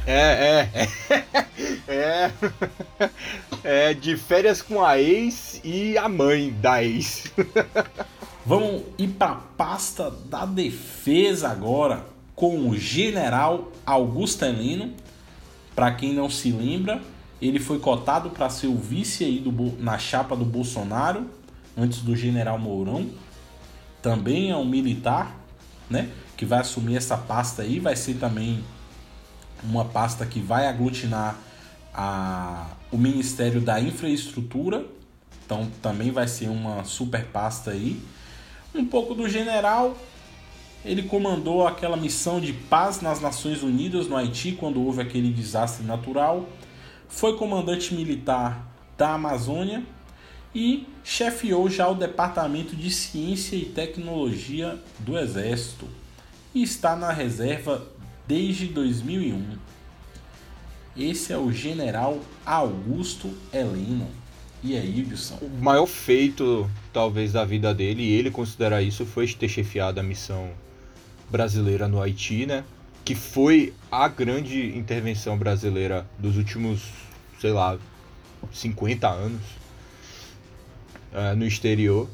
É, 0.05 0.69
é, 0.73 0.87
é. 1.13 1.47
É. 1.87 2.31
É 3.63 3.93
de 3.93 4.15
férias 4.15 4.61
com 4.61 4.83
a 4.83 4.99
ex 4.99 5.59
e 5.63 5.97
a 5.97 6.07
mãe 6.07 6.51
da 6.61 6.83
ex. 6.83 7.31
Vamos 8.45 8.83
ir 8.97 9.09
para 9.09 9.35
pasta 9.35 10.09
da 10.09 10.45
defesa 10.45 11.49
agora 11.49 12.05
com 12.35 12.69
o 12.69 12.77
general 12.77 13.71
Augusto 13.85 14.45
Heleno. 14.45 14.93
Para 15.75 15.91
quem 15.91 16.13
não 16.13 16.29
se 16.29 16.51
lembra, 16.51 17.01
ele 17.41 17.59
foi 17.59 17.79
cotado 17.79 18.29
para 18.29 18.49
ser 18.49 18.67
o 18.67 18.75
vice 18.75 19.23
aí 19.23 19.39
do, 19.39 19.51
na 19.81 19.97
chapa 19.97 20.35
do 20.35 20.45
Bolsonaro, 20.45 21.27
antes 21.77 22.01
do 22.01 22.15
general 22.15 22.57
Mourão. 22.57 23.09
Também 24.01 24.51
é 24.51 24.55
um 24.55 24.65
militar, 24.65 25.35
né? 25.89 26.09
Que 26.37 26.45
vai 26.45 26.59
assumir 26.59 26.95
essa 26.95 27.17
pasta 27.17 27.63
aí, 27.63 27.79
vai 27.79 27.95
ser 27.95 28.15
também 28.15 28.63
uma 29.63 29.83
pasta 29.83 30.25
que 30.25 30.39
vai 30.39 30.67
aglutinar 30.67 31.35
a, 31.93 32.67
o 32.91 32.97
Ministério 32.97 33.61
da 33.61 33.79
Infraestrutura, 33.79 34.85
então 35.45 35.69
também 35.81 36.11
vai 36.11 36.27
ser 36.27 36.49
uma 36.49 36.83
super 36.83 37.25
pasta 37.25 37.71
aí. 37.71 37.99
Um 38.73 38.85
pouco 38.85 39.13
do 39.13 39.27
general, 39.27 39.97
ele 40.85 41.03
comandou 41.03 41.67
aquela 41.67 41.97
missão 41.97 42.39
de 42.39 42.53
paz 42.53 43.01
nas 43.01 43.19
Nações 43.19 43.63
Unidas 43.63 44.07
no 44.07 44.15
Haiti 44.15 44.53
quando 44.53 44.81
houve 44.81 45.01
aquele 45.01 45.31
desastre 45.31 45.85
natural. 45.85 46.47
Foi 47.09 47.37
comandante 47.37 47.93
militar 47.93 48.67
da 48.97 49.13
Amazônia 49.13 49.83
e 50.53 50.87
chefiou 51.03 51.69
já 51.69 51.87
o 51.87 51.95
Departamento 51.95 52.75
de 52.75 52.89
Ciência 52.89 53.55
e 53.55 53.65
Tecnologia 53.65 54.77
do 54.99 55.17
Exército 55.17 55.87
e 56.53 56.63
está 56.63 56.95
na 56.95 57.11
reserva 57.11 57.87
desde 58.27 58.67
2001. 58.67 59.66
Esse 60.97 61.31
é 61.31 61.37
o 61.37 61.51
General 61.51 62.19
Augusto 62.43 63.31
Heleno. 63.53 64.07
E 64.63 64.75
aí, 64.75 65.05
Wilson? 65.07 65.37
O 65.41 65.63
maior 65.63 65.85
feito, 65.85 66.67
talvez, 66.91 67.33
da 67.33 67.45
vida 67.45 67.71
dele, 67.71 68.01
e 68.01 68.13
ele 68.13 68.31
considera 68.31 68.81
isso, 68.81 69.05
foi 69.05 69.27
ter 69.27 69.47
chefiado 69.47 69.99
a 69.99 70.03
missão 70.03 70.49
brasileira 71.29 71.87
no 71.87 72.01
Haiti, 72.01 72.47
né? 72.47 72.63
Que 73.05 73.13
foi 73.13 73.73
a 73.91 74.07
grande 74.07 74.75
intervenção 74.75 75.37
brasileira 75.37 76.07
dos 76.17 76.35
últimos, 76.35 76.81
sei 77.39 77.51
lá, 77.51 77.77
50 78.51 79.07
anos 79.07 79.41
uh, 81.13 81.35
no 81.35 81.45
exterior. 81.45 82.09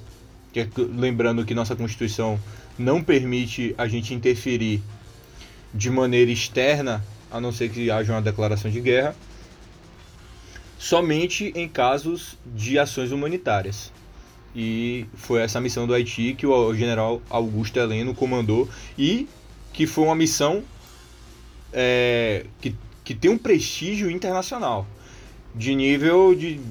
Que, 0.52 0.68
lembrando 0.78 1.46
que 1.46 1.56
nossa 1.56 1.74
Constituição 1.74 2.38
não 2.78 3.02
permite 3.02 3.74
a 3.78 3.88
gente 3.88 4.14
interferir 4.14 4.84
de 5.74 5.90
maneira 5.90 6.30
externa, 6.30 7.04
a 7.34 7.42
não 7.42 7.52
ser 7.52 7.70
que 7.70 7.90
haja 7.90 8.14
uma 8.14 8.22
declaração 8.22 8.70
de 8.70 8.80
guerra, 8.80 9.16
somente 10.78 11.52
em 11.56 11.68
casos 11.68 12.38
de 12.46 12.78
ações 12.78 13.12
humanitárias. 13.12 13.92
E 14.56 15.08
foi 15.16 15.42
essa 15.42 15.60
missão 15.60 15.88
do 15.88 15.96
Haiti 15.96 16.36
que 16.36 16.46
o 16.46 16.76
general 16.76 17.24
Augusto 17.28 17.80
Heleno 17.80 18.14
comandou 18.14 18.70
e 18.96 19.28
que 19.74 19.88
foi 19.88 20.04
uma 20.04 20.16
missão 20.16 20.64
é, 21.74 22.46
que, 22.62 22.76
que 23.04 23.16
tem 23.16 23.32
um 23.32 23.38
prestígio 23.38 24.12
internacional, 24.12 24.86
de 25.56 25.74
nível 25.74 26.36
de 26.36 26.62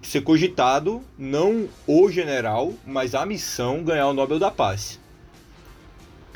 ser 0.00 0.20
cogitado 0.20 1.02
não 1.18 1.68
o 1.88 2.08
general, 2.08 2.72
mas 2.86 3.16
a 3.16 3.26
missão 3.26 3.82
ganhar 3.82 4.06
o 4.06 4.12
Nobel 4.12 4.38
da 4.38 4.52
Paz. 4.52 5.00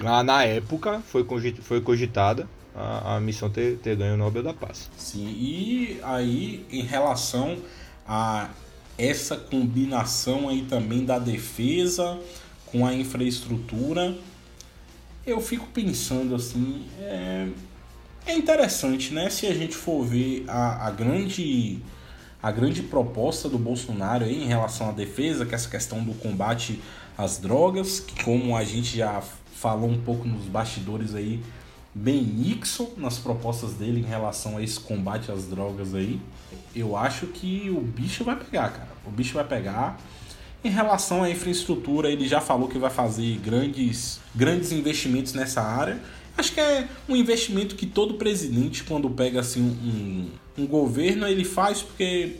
Ah, 0.04 0.24
na 0.24 0.42
época 0.42 1.00
foi, 1.06 1.24
foi 1.62 1.80
cogitada 1.80 2.48
a, 2.78 3.16
a 3.16 3.20
missão 3.20 3.50
ter, 3.50 3.78
ter 3.78 3.96
ganho 3.96 4.14
o 4.14 4.16
Nobel 4.16 4.42
da 4.42 4.54
Paz. 4.54 4.88
Sim, 4.96 5.26
e 5.26 5.98
aí 6.02 6.64
em 6.70 6.82
relação 6.82 7.58
a 8.06 8.48
essa 8.96 9.36
combinação 9.36 10.48
aí 10.48 10.62
também 10.62 11.04
da 11.04 11.18
defesa 11.18 12.18
com 12.66 12.86
a 12.86 12.94
infraestrutura, 12.94 14.16
eu 15.26 15.40
fico 15.40 15.66
pensando 15.66 16.34
assim, 16.34 16.86
é, 17.00 17.48
é 18.26 18.34
interessante, 18.34 19.12
né? 19.12 19.28
Se 19.30 19.46
a 19.46 19.54
gente 19.54 19.74
for 19.74 20.04
ver 20.04 20.44
a, 20.48 20.86
a 20.86 20.90
grande 20.90 21.82
a 22.40 22.52
grande 22.52 22.82
proposta 22.82 23.48
do 23.48 23.58
Bolsonaro 23.58 24.24
aí 24.24 24.44
em 24.44 24.46
relação 24.46 24.90
à 24.90 24.92
defesa, 24.92 25.44
que 25.44 25.52
é 25.52 25.56
essa 25.56 25.68
questão 25.68 26.04
do 26.04 26.14
combate 26.14 26.80
às 27.16 27.38
drogas, 27.38 27.98
que 27.98 28.22
como 28.22 28.56
a 28.56 28.62
gente 28.62 28.96
já 28.96 29.20
falou 29.20 29.90
um 29.90 30.00
pouco 30.00 30.26
nos 30.26 30.44
bastidores 30.44 31.16
aí, 31.16 31.42
bem 31.94 32.22
Nixon 32.22 32.90
nas 32.96 33.18
propostas 33.18 33.74
dele 33.74 34.00
em 34.00 34.04
relação 34.04 34.56
a 34.56 34.62
esse 34.62 34.78
combate 34.78 35.30
às 35.30 35.46
drogas 35.46 35.94
aí. 35.94 36.20
Eu 36.74 36.96
acho 36.96 37.26
que 37.26 37.70
o 37.70 37.80
bicho 37.80 38.24
vai 38.24 38.36
pegar, 38.36 38.70
cara. 38.70 38.88
O 39.06 39.10
bicho 39.10 39.34
vai 39.34 39.44
pegar. 39.44 39.98
Em 40.62 40.70
relação 40.70 41.22
à 41.22 41.30
infraestrutura, 41.30 42.10
ele 42.10 42.26
já 42.26 42.40
falou 42.40 42.68
que 42.68 42.78
vai 42.78 42.90
fazer 42.90 43.38
grandes, 43.38 44.20
grandes 44.34 44.72
investimentos 44.72 45.32
nessa 45.32 45.62
área. 45.62 46.00
Acho 46.36 46.52
que 46.52 46.60
é 46.60 46.86
um 47.08 47.16
investimento 47.16 47.74
que 47.74 47.86
todo 47.86 48.14
presidente, 48.14 48.84
quando 48.84 49.10
pega 49.10 49.40
assim 49.40 49.60
um, 49.60 50.62
um 50.62 50.66
governo, 50.66 51.26
ele 51.26 51.44
faz 51.44 51.82
porque 51.82 52.36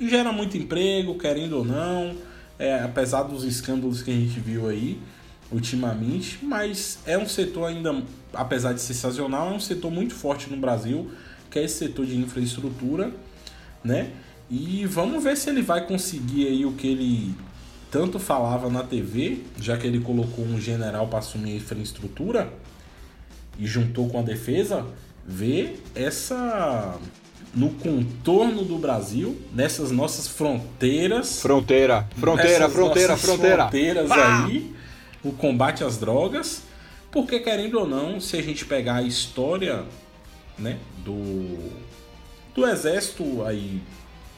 gera 0.00 0.32
muito 0.32 0.56
emprego, 0.56 1.16
querendo 1.18 1.58
ou 1.58 1.64
não, 1.64 2.16
é, 2.58 2.80
apesar 2.80 3.24
dos 3.24 3.44
escândalos 3.44 4.02
que 4.02 4.10
a 4.10 4.14
gente 4.14 4.40
viu 4.40 4.68
aí 4.68 4.98
ultimamente, 5.52 6.38
mas 6.42 6.98
é 7.04 7.18
um 7.18 7.28
setor 7.28 7.66
ainda, 7.66 8.02
apesar 8.32 8.72
de 8.72 8.80
ser 8.80 8.94
sazonal, 8.94 9.50
é 9.50 9.54
um 9.54 9.60
setor 9.60 9.90
muito 9.90 10.14
forte 10.14 10.48
no 10.48 10.56
Brasil, 10.56 11.10
que 11.50 11.58
é 11.58 11.64
esse 11.64 11.78
setor 11.78 12.06
de 12.06 12.16
infraestrutura, 12.16 13.10
né? 13.82 14.10
E 14.48 14.84
vamos 14.86 15.22
ver 15.22 15.36
se 15.36 15.50
ele 15.50 15.62
vai 15.62 15.86
conseguir 15.86 16.46
aí 16.46 16.64
o 16.64 16.72
que 16.72 16.86
ele 16.86 17.34
tanto 17.90 18.18
falava 18.18 18.68
na 18.70 18.82
TV, 18.82 19.42
já 19.60 19.76
que 19.76 19.86
ele 19.86 20.00
colocou 20.00 20.44
um 20.44 20.60
general 20.60 21.08
para 21.08 21.18
assumir 21.18 21.52
a 21.52 21.56
infraestrutura 21.56 22.52
e 23.58 23.66
juntou 23.66 24.08
com 24.08 24.20
a 24.20 24.22
defesa, 24.22 24.86
ver 25.26 25.82
essa 25.94 26.98
no 27.52 27.70
contorno 27.70 28.64
do 28.64 28.78
Brasil, 28.78 29.36
nessas 29.52 29.90
nossas 29.90 30.28
fronteiras. 30.28 31.40
Fronteira, 31.40 32.08
fronteira, 32.16 32.68
fronteira, 32.68 33.16
fronteira. 33.16 33.62
Fronteiras 33.62 34.10
aí 34.12 34.79
o 35.24 35.32
combate 35.32 35.84
às 35.84 35.98
drogas, 35.98 36.62
porque 37.10 37.40
querendo 37.40 37.78
ou 37.78 37.86
não, 37.86 38.20
se 38.20 38.36
a 38.36 38.42
gente 38.42 38.64
pegar 38.64 38.96
a 38.96 39.02
história, 39.02 39.84
né, 40.58 40.78
do 41.04 41.90
do 42.54 42.66
exército 42.66 43.44
aí 43.44 43.80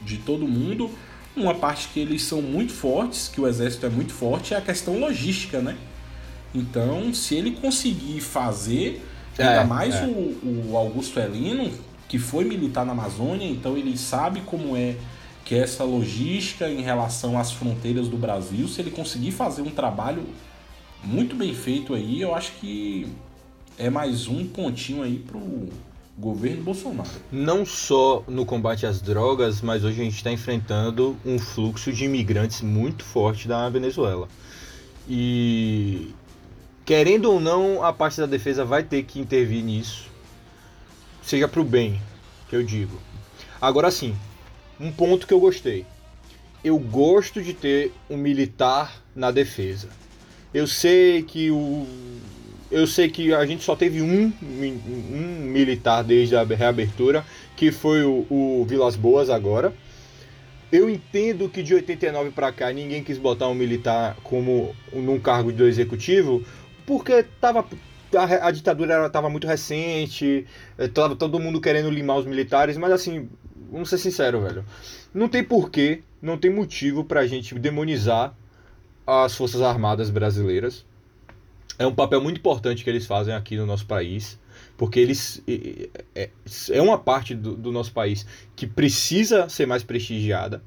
de 0.01 0.17
todo 0.17 0.47
mundo, 0.47 0.89
uma 1.35 1.55
parte 1.55 1.89
que 1.89 1.99
eles 1.99 2.23
são 2.23 2.41
muito 2.41 2.71
fortes, 2.71 3.27
que 3.27 3.41
o 3.41 3.47
exército 3.47 3.85
é 3.85 3.89
muito 3.89 4.13
forte, 4.13 4.53
é 4.53 4.57
a 4.57 4.61
questão 4.61 4.99
logística, 4.99 5.59
né? 5.59 5.77
Então, 6.53 7.13
se 7.13 7.35
ele 7.35 7.51
conseguir 7.51 8.21
fazer, 8.21 9.03
ainda 9.37 9.61
é, 9.61 9.63
mais 9.63 9.95
é. 9.95 10.05
O, 10.05 10.69
o 10.71 10.77
Augusto 10.77 11.19
Heleno, 11.19 11.71
que 12.07 12.19
foi 12.19 12.43
militar 12.43 12.85
na 12.85 12.91
Amazônia, 12.91 13.47
então 13.47 13.75
ele 13.75 13.97
sabe 13.97 14.41
como 14.41 14.77
é 14.77 14.95
que 15.43 15.55
é 15.55 15.59
essa 15.59 15.83
logística 15.83 16.69
em 16.69 16.81
relação 16.81 17.37
às 17.37 17.51
fronteiras 17.51 18.07
do 18.07 18.15
Brasil, 18.15 18.67
se 18.67 18.79
ele 18.79 18.91
conseguir 18.91 19.31
fazer 19.31 19.61
um 19.61 19.71
trabalho 19.71 20.23
muito 21.03 21.35
bem 21.35 21.53
feito 21.53 21.93
aí. 21.93 22.21
Eu 22.21 22.33
acho 22.33 22.53
que 22.53 23.07
é 23.77 23.89
mais 23.89 24.27
um 24.27 24.47
pontinho 24.47 25.03
aí 25.03 25.19
pro 25.19 25.69
governo 26.17 26.63
Bolsonaro. 26.63 27.09
Não 27.31 27.65
só 27.65 28.23
no 28.27 28.45
combate 28.45 28.85
às 28.85 29.01
drogas, 29.01 29.61
mas 29.61 29.83
hoje 29.83 30.01
a 30.01 30.03
gente 30.03 30.15
está 30.15 30.31
enfrentando 30.31 31.17
um 31.25 31.39
fluxo 31.39 31.91
de 31.91 32.05
imigrantes 32.05 32.61
muito 32.61 33.03
forte 33.03 33.47
da 33.47 33.67
Venezuela. 33.69 34.27
E 35.07 36.13
querendo 36.85 37.31
ou 37.31 37.39
não, 37.39 37.83
a 37.83 37.91
parte 37.91 38.19
da 38.19 38.25
defesa 38.25 38.63
vai 38.63 38.83
ter 38.83 39.03
que 39.03 39.19
intervir 39.19 39.63
nisso, 39.63 40.09
seja 41.21 41.47
para 41.47 41.61
o 41.61 41.65
bem, 41.65 41.99
que 42.49 42.55
eu 42.55 42.63
digo. 42.63 42.99
Agora 43.59 43.89
sim, 43.89 44.15
um 44.79 44.91
ponto 44.91 45.25
que 45.25 45.33
eu 45.33 45.39
gostei. 45.39 45.85
Eu 46.63 46.77
gosto 46.79 47.41
de 47.41 47.53
ter 47.53 47.91
um 48.09 48.15
militar 48.15 49.01
na 49.15 49.31
defesa. 49.31 49.89
Eu 50.53 50.67
sei 50.67 51.23
que 51.23 51.49
o 51.49 51.85
eu 52.73 52.87
sei 52.87 53.07
que 53.07 53.31
a 53.31 53.45
gente 53.45 53.63
só 53.63 53.75
teve 53.75 54.01
um, 54.01 54.33
um 54.41 55.45
militar 55.45 56.03
desde 56.03 56.35
a 56.35 56.43
reabertura, 56.43 57.23
que 57.55 57.71
foi 57.71 58.03
o, 58.03 58.25
o 58.29 58.65
Vilas 58.67 58.95
Boas 58.95 59.29
agora. 59.29 59.71
eu 60.71 60.89
entendo 60.89 61.47
que 61.47 61.61
de 61.61 61.75
89 61.75 62.31
para 62.31 62.51
cá 62.51 62.73
ninguém 62.73 63.03
quis 63.03 63.19
botar 63.19 63.47
um 63.47 63.53
militar 63.53 64.17
como 64.23 64.75
num 64.91 65.19
cargo 65.19 65.51
do 65.51 65.67
executivo, 65.67 66.43
porque 66.83 67.23
tava 67.39 67.63
a, 68.17 68.47
a 68.47 68.51
ditadura 68.51 69.05
estava 69.05 69.29
muito 69.29 69.45
recente, 69.47 70.45
estava 70.77 71.15
todo 71.15 71.39
mundo 71.39 71.61
querendo 71.61 71.91
limar 71.91 72.17
os 72.17 72.25
militares, 72.25 72.75
mas 72.75 72.91
assim, 72.91 73.29
vamos 73.71 73.89
ser 73.89 73.99
sinceros, 73.99 74.43
velho. 74.43 74.65
Não 75.13 75.29
tem 75.29 75.43
porquê, 75.43 76.01
não 76.19 76.39
tem 76.39 76.51
motivo 76.51 77.03
pra 77.03 77.27
gente 77.27 77.53
demonizar 77.55 78.35
as 79.05 79.35
Forças 79.35 79.61
Armadas 79.61 80.09
brasileiras. 80.09 80.85
É 81.77 81.87
um 81.87 81.93
papel 81.93 82.21
muito 82.21 82.37
importante 82.37 82.83
que 82.83 82.89
eles 82.89 83.05
fazem 83.05 83.33
aqui 83.33 83.57
no 83.57 83.65
nosso 83.65 83.85
país, 83.85 84.39
porque 84.77 84.99
eles 84.99 85.43
é, 86.15 86.29
é 86.71 86.81
uma 86.81 86.97
parte 86.97 87.33
do, 87.33 87.55
do 87.55 87.71
nosso 87.71 87.91
país 87.91 88.25
que 88.55 88.67
precisa 88.67 89.49
ser 89.49 89.65
mais 89.65 89.83
prestigiada. 89.83 90.63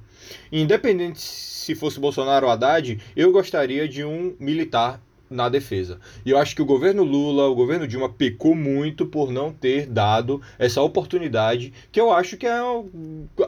Independente 0.50 1.20
se 1.20 1.74
fosse 1.74 2.00
Bolsonaro 2.00 2.46
ou 2.46 2.52
Haddad, 2.52 3.00
eu 3.14 3.32
gostaria 3.32 3.88
de 3.88 4.04
um 4.04 4.34
militar 4.38 5.00
na 5.28 5.48
defesa. 5.48 5.98
E 6.24 6.30
eu 6.30 6.38
acho 6.38 6.54
que 6.54 6.62
o 6.62 6.66
governo 6.66 7.02
Lula, 7.02 7.48
o 7.48 7.54
governo 7.54 7.86
Dilma 7.86 8.08
pecou 8.08 8.54
muito 8.54 9.06
por 9.06 9.32
não 9.32 9.52
ter 9.52 9.86
dado 9.86 10.40
essa 10.58 10.80
oportunidade, 10.80 11.72
que 11.90 12.00
eu 12.00 12.12
acho 12.12 12.36
que 12.36 12.46
é 12.46 12.62
o, 12.62 12.88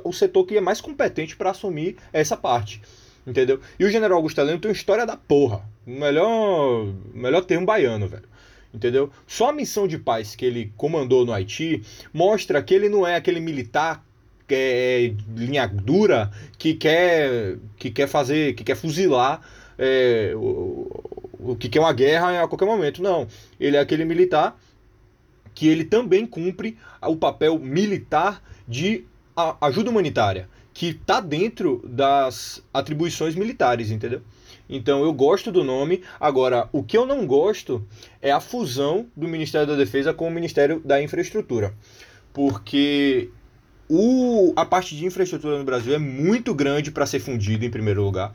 o 0.04 0.12
setor 0.12 0.44
que 0.44 0.56
é 0.56 0.60
mais 0.60 0.80
competente 0.80 1.36
para 1.36 1.50
assumir 1.50 1.96
essa 2.12 2.36
parte. 2.36 2.82
Entendeu? 3.28 3.60
E 3.78 3.84
o 3.84 3.90
general 3.90 4.16
Augusto 4.16 4.40
Heleno 4.40 4.58
tem 4.58 4.70
uma 4.70 4.74
história 4.74 5.04
da 5.04 5.14
porra. 5.14 5.62
Melhor, 5.86 6.86
melhor 7.12 7.44
termo 7.44 7.66
baiano, 7.66 8.08
velho. 8.08 8.24
Entendeu? 8.72 9.10
Só 9.26 9.50
a 9.50 9.52
missão 9.52 9.86
de 9.86 9.98
paz 9.98 10.34
que 10.34 10.46
ele 10.46 10.72
comandou 10.78 11.26
no 11.26 11.32
Haiti 11.32 11.82
mostra 12.12 12.62
que 12.62 12.72
ele 12.72 12.88
não 12.88 13.06
é 13.06 13.16
aquele 13.16 13.38
militar 13.38 14.02
que 14.46 14.54
é 14.54 15.14
linha 15.36 15.66
dura 15.66 16.30
que 16.56 16.72
quer 16.72 17.58
que 17.76 17.90
quer 17.90 18.08
fazer, 18.08 18.54
que 18.54 18.64
quer 18.64 18.76
fuzilar 18.76 19.42
é, 19.78 20.32
o 20.34 21.54
que 21.58 21.76
é 21.76 21.80
uma 21.80 21.92
guerra 21.92 22.42
a 22.42 22.48
qualquer 22.48 22.64
momento. 22.64 23.02
Não. 23.02 23.28
Ele 23.60 23.76
é 23.76 23.80
aquele 23.80 24.06
militar 24.06 24.58
que 25.54 25.68
ele 25.68 25.84
também 25.84 26.26
cumpre 26.26 26.78
o 27.02 27.16
papel 27.16 27.58
militar 27.58 28.42
de 28.66 29.04
ajuda 29.60 29.90
humanitária, 29.90 30.48
que 30.72 30.88
está 30.88 31.20
dentro 31.20 31.82
das 31.84 32.62
atribuições 32.72 33.34
militares, 33.34 33.90
entendeu? 33.90 34.22
Então 34.68 35.02
eu 35.02 35.12
gosto 35.12 35.50
do 35.50 35.64
nome. 35.64 36.02
Agora, 36.20 36.68
o 36.72 36.82
que 36.82 36.96
eu 36.96 37.06
não 37.06 37.26
gosto 37.26 37.84
é 38.20 38.30
a 38.30 38.40
fusão 38.40 39.06
do 39.16 39.26
Ministério 39.26 39.66
da 39.66 39.74
Defesa 39.74 40.12
com 40.12 40.28
o 40.28 40.30
Ministério 40.30 40.80
da 40.84 41.02
Infraestrutura. 41.02 41.74
Porque 42.32 43.30
o, 43.88 44.52
a 44.54 44.66
parte 44.66 44.94
de 44.94 45.06
infraestrutura 45.06 45.58
no 45.58 45.64
Brasil 45.64 45.94
é 45.94 45.98
muito 45.98 46.54
grande 46.54 46.90
para 46.90 47.06
ser 47.06 47.20
fundido, 47.20 47.64
em 47.64 47.70
primeiro 47.70 48.02
lugar. 48.02 48.32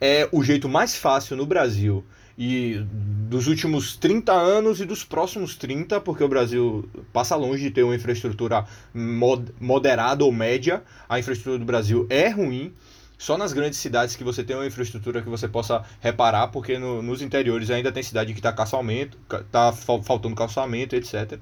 É 0.00 0.28
o 0.30 0.42
jeito 0.42 0.68
mais 0.68 0.94
fácil 0.94 1.36
no 1.36 1.44
Brasil 1.44 2.04
e 2.38 2.84
dos 3.28 3.46
últimos 3.46 3.96
30 3.96 4.32
anos 4.32 4.80
e 4.80 4.84
dos 4.84 5.02
próximos 5.02 5.56
30, 5.56 6.00
porque 6.00 6.22
o 6.22 6.28
Brasil 6.28 6.88
passa 7.12 7.34
longe 7.34 7.62
de 7.62 7.70
ter 7.70 7.82
uma 7.82 7.94
infraestrutura 7.94 8.66
mod 8.94 9.52
moderada 9.60 10.24
ou 10.24 10.30
média. 10.30 10.82
A 11.08 11.18
infraestrutura 11.18 11.58
do 11.58 11.64
Brasil 11.64 12.06
é 12.10 12.28
ruim. 12.28 12.72
Só 13.18 13.38
nas 13.38 13.54
grandes 13.54 13.78
cidades 13.78 14.14
que 14.14 14.22
você 14.22 14.44
tem 14.44 14.54
uma 14.54 14.66
infraestrutura 14.66 15.22
que 15.22 15.28
você 15.28 15.48
possa 15.48 15.82
reparar, 16.00 16.48
porque 16.48 16.78
no, 16.78 17.00
nos 17.00 17.22
interiores 17.22 17.70
ainda 17.70 17.90
tem 17.90 18.02
cidade 18.02 18.34
que 18.34 18.38
está 18.38 18.52
calçamento, 18.52 19.16
tá 19.50 19.72
faltando 19.72 20.34
calçamento, 20.34 20.94
etc. 20.94 21.38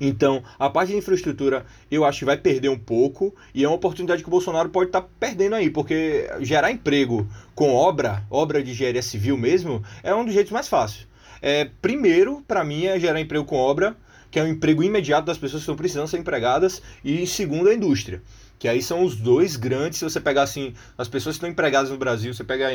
Então, 0.00 0.42
a 0.58 0.70
parte 0.70 0.92
de 0.92 0.98
infraestrutura 0.98 1.66
eu 1.90 2.04
acho 2.04 2.20
que 2.20 2.24
vai 2.24 2.36
perder 2.36 2.68
um 2.68 2.78
pouco 2.78 3.34
e 3.54 3.64
é 3.64 3.68
uma 3.68 3.76
oportunidade 3.76 4.22
que 4.22 4.28
o 4.28 4.30
Bolsonaro 4.30 4.68
pode 4.68 4.88
estar 4.88 5.02
tá 5.02 5.08
perdendo 5.18 5.54
aí, 5.54 5.70
porque 5.70 6.28
gerar 6.40 6.70
emprego 6.70 7.26
com 7.54 7.72
obra, 7.74 8.22
obra 8.30 8.62
de 8.62 8.70
engenharia 8.70 9.02
civil 9.02 9.36
mesmo, 9.36 9.82
é 10.02 10.14
um 10.14 10.24
dos 10.24 10.34
jeitos 10.34 10.52
mais 10.52 10.68
fáceis. 10.68 11.06
É, 11.40 11.68
primeiro, 11.80 12.42
para 12.46 12.64
mim, 12.64 12.86
é 12.86 12.98
gerar 12.98 13.20
emprego 13.20 13.44
com 13.44 13.56
obra, 13.56 13.96
que 14.30 14.38
é 14.38 14.42
um 14.42 14.48
emprego 14.48 14.82
imediato 14.82 15.26
das 15.26 15.38
pessoas 15.38 15.60
que 15.60 15.64
estão 15.64 15.76
precisando 15.76 16.08
ser 16.08 16.18
empregadas, 16.18 16.82
e 17.04 17.26
segundo, 17.26 17.68
a 17.68 17.74
indústria. 17.74 18.22
Que 18.58 18.68
aí 18.68 18.82
são 18.82 19.04
os 19.04 19.14
dois 19.14 19.56
grandes, 19.56 19.98
se 19.98 20.04
você 20.04 20.20
pegar 20.20 20.42
assim, 20.42 20.74
as 20.96 21.08
pessoas 21.08 21.36
que 21.36 21.38
estão 21.38 21.48
empregadas 21.48 21.90
no 21.90 21.96
Brasil, 21.96 22.34
você 22.34 22.42
pega 22.42 22.68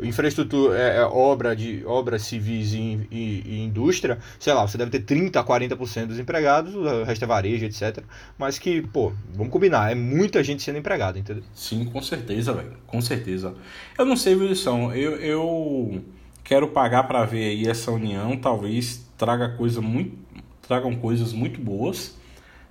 infraestrutura, 0.00 0.78
é, 0.78 0.96
é, 0.98 1.02
obra 1.02 1.54
de 1.54 1.84
obras 1.84 2.22
civis 2.22 2.72
e, 2.72 3.08
e, 3.10 3.42
e, 3.46 3.64
indústria, 3.64 4.18
sei 4.38 4.52
lá, 4.52 4.66
você 4.66 4.78
deve 4.78 4.90
ter 4.90 5.00
30 5.00 5.40
a 5.40 5.44
40% 5.44 6.06
dos 6.06 6.18
empregados, 6.18 6.74
o 6.74 7.02
resto 7.02 7.24
é 7.24 7.26
varejo, 7.26 7.64
etc. 7.64 8.02
Mas 8.38 8.58
que, 8.58 8.82
pô, 8.82 9.12
vamos 9.34 9.52
combinar, 9.52 9.90
é 9.90 9.94
muita 9.94 10.42
gente 10.42 10.62
sendo 10.62 10.78
empregada, 10.78 11.18
entendeu? 11.18 11.42
Sim, 11.52 11.84
com 11.86 12.00
certeza, 12.00 12.52
velho. 12.52 12.76
Com 12.86 13.00
certeza. 13.00 13.54
Eu 13.98 14.04
não 14.04 14.16
sei, 14.16 14.34
Wilson, 14.34 14.92
eu, 14.92 15.16
eu 15.16 16.04
quero 16.44 16.68
pagar 16.68 17.04
para 17.04 17.24
ver 17.24 17.48
aí 17.48 17.66
essa 17.66 17.90
união, 17.90 18.36
talvez 18.36 19.06
traga 19.16 19.48
coisa 19.50 19.80
muito 19.80 20.28
tragam 20.68 20.94
coisas 20.94 21.32
muito 21.32 21.58
boas 21.58 22.14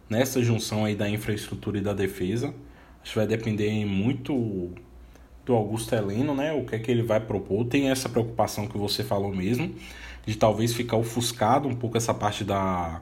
nessa 0.08 0.42
junção 0.42 0.86
aí 0.86 0.96
da 0.96 1.10
infraestrutura 1.10 1.80
e 1.80 1.82
da 1.82 1.94
defesa. 1.94 2.54
Acho 3.02 3.14
que 3.14 3.18
vai 3.18 3.28
depender 3.28 3.86
muito 3.86 4.72
do 5.48 5.56
Augusto 5.56 5.96
Heleno, 5.96 6.36
né? 6.36 6.52
O 6.52 6.66
que 6.66 6.76
é 6.76 6.80
que 6.80 6.92
ele 6.92 7.02
vai 7.02 7.22
propor? 7.22 7.66
Tem 7.66 7.90
essa 7.90 8.10
preocupação 8.10 8.68
que 8.68 8.78
você 8.78 9.02
falou 9.02 9.34
mesmo, 9.34 9.74
de 10.26 10.36
talvez 10.36 10.74
ficar 10.74 10.98
ofuscado 10.98 11.70
um 11.70 11.76
pouco 11.76 11.98
essa 11.98 12.14
parte 12.14 12.44
da, 12.44 13.02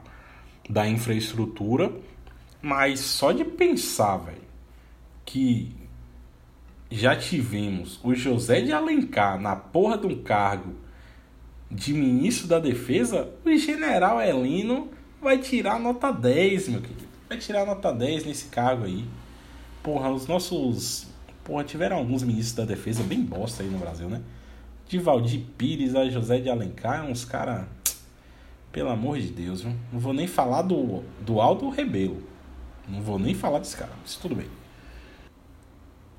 da 0.70 0.88
infraestrutura, 0.88 1.92
mas 2.62 3.00
só 3.00 3.32
de 3.32 3.44
pensar, 3.44 4.18
velho, 4.18 4.46
que 5.24 5.74
já 6.88 7.16
tivemos 7.16 7.98
o 8.04 8.14
José 8.14 8.60
de 8.60 8.72
Alencar 8.72 9.40
na 9.40 9.56
porra 9.56 9.98
de 9.98 10.06
um 10.06 10.22
cargo 10.22 10.72
de 11.68 11.92
ministro 11.92 12.46
da 12.46 12.60
Defesa, 12.60 13.28
o 13.44 13.56
general 13.56 14.22
Heleno 14.22 14.88
vai 15.20 15.38
tirar 15.38 15.80
nota 15.80 16.12
10, 16.12 16.68
meu 16.68 16.80
querido. 16.80 17.08
Vai 17.28 17.38
tirar 17.38 17.66
nota 17.66 17.92
10 17.92 18.24
nesse 18.24 18.46
cargo 18.46 18.84
aí. 18.84 19.04
Porra, 19.82 20.10
os 20.10 20.28
nossos 20.28 21.08
Porra, 21.46 21.62
tiveram 21.62 21.98
alguns 21.98 22.24
ministros 22.24 22.56
da 22.56 22.64
defesa 22.64 23.04
bem 23.04 23.22
bosta 23.22 23.62
aí 23.62 23.68
no 23.68 23.78
Brasil, 23.78 24.08
né? 24.08 24.20
De 24.88 24.98
Valdir 24.98 25.42
Pires 25.56 25.94
a 25.94 26.08
José 26.10 26.40
de 26.40 26.50
Alencar, 26.50 27.06
uns 27.06 27.24
caras. 27.24 27.68
Pelo 28.72 28.90
amor 28.90 29.20
de 29.20 29.28
Deus, 29.28 29.60
viu? 29.62 29.72
Não 29.92 30.00
vou 30.00 30.12
nem 30.12 30.26
falar 30.26 30.62
do, 30.62 31.04
do 31.24 31.40
Aldo 31.40 31.70
Rebelo. 31.70 32.20
Não 32.88 33.00
vou 33.00 33.16
nem 33.16 33.32
falar 33.32 33.60
desse 33.60 33.76
cara, 33.76 33.92
mas 34.02 34.16
tudo 34.16 34.34
bem. 34.34 34.48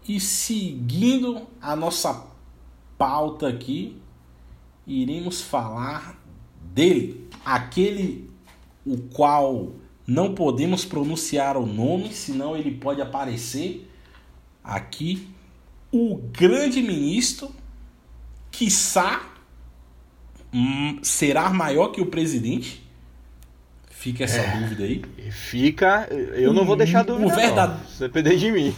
E 0.08 0.18
seguindo 0.18 1.46
a 1.62 1.76
nossa 1.76 2.26
pauta 2.98 3.50
aqui, 3.50 4.02
iremos 4.88 5.42
falar 5.42 6.18
dele, 6.74 7.30
aquele 7.44 8.30
o 8.86 8.98
qual 8.98 9.74
não 10.08 10.34
podemos 10.34 10.86
pronunciar 10.86 11.58
o 11.58 11.66
nome, 11.66 12.14
senão 12.14 12.56
ele 12.56 12.72
pode 12.72 13.02
aparecer 13.02 13.87
aqui 14.68 15.28
o 15.92 16.18
grande 16.18 16.82
ministro, 16.82 17.50
quiçá, 18.52 19.26
hum, 20.54 21.00
será 21.02 21.50
maior 21.50 21.90
que 21.90 22.02
o 22.02 22.08
presidente? 22.08 22.86
Fica 23.90 24.26
essa 24.26 24.38
é, 24.38 24.60
dúvida 24.60 24.84
aí. 24.84 25.02
Fica, 25.32 26.08
eu 26.12 26.54
não 26.54 26.66
vou 26.66 26.76
deixar 26.76 27.04
dúvida. 27.04 27.28
O 27.28 27.36
verdade... 27.36 27.82
não, 28.00 28.08
depender 28.08 28.38
de 28.38 28.52
mim. 28.52 28.76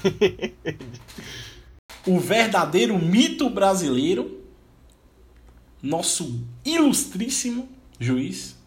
o 2.08 2.20
verdadeiro 2.20 2.98
mito 2.98 3.50
brasileiro, 3.50 4.40
nosso 5.82 6.42
ilustríssimo 6.64 7.68
juiz 8.00 8.58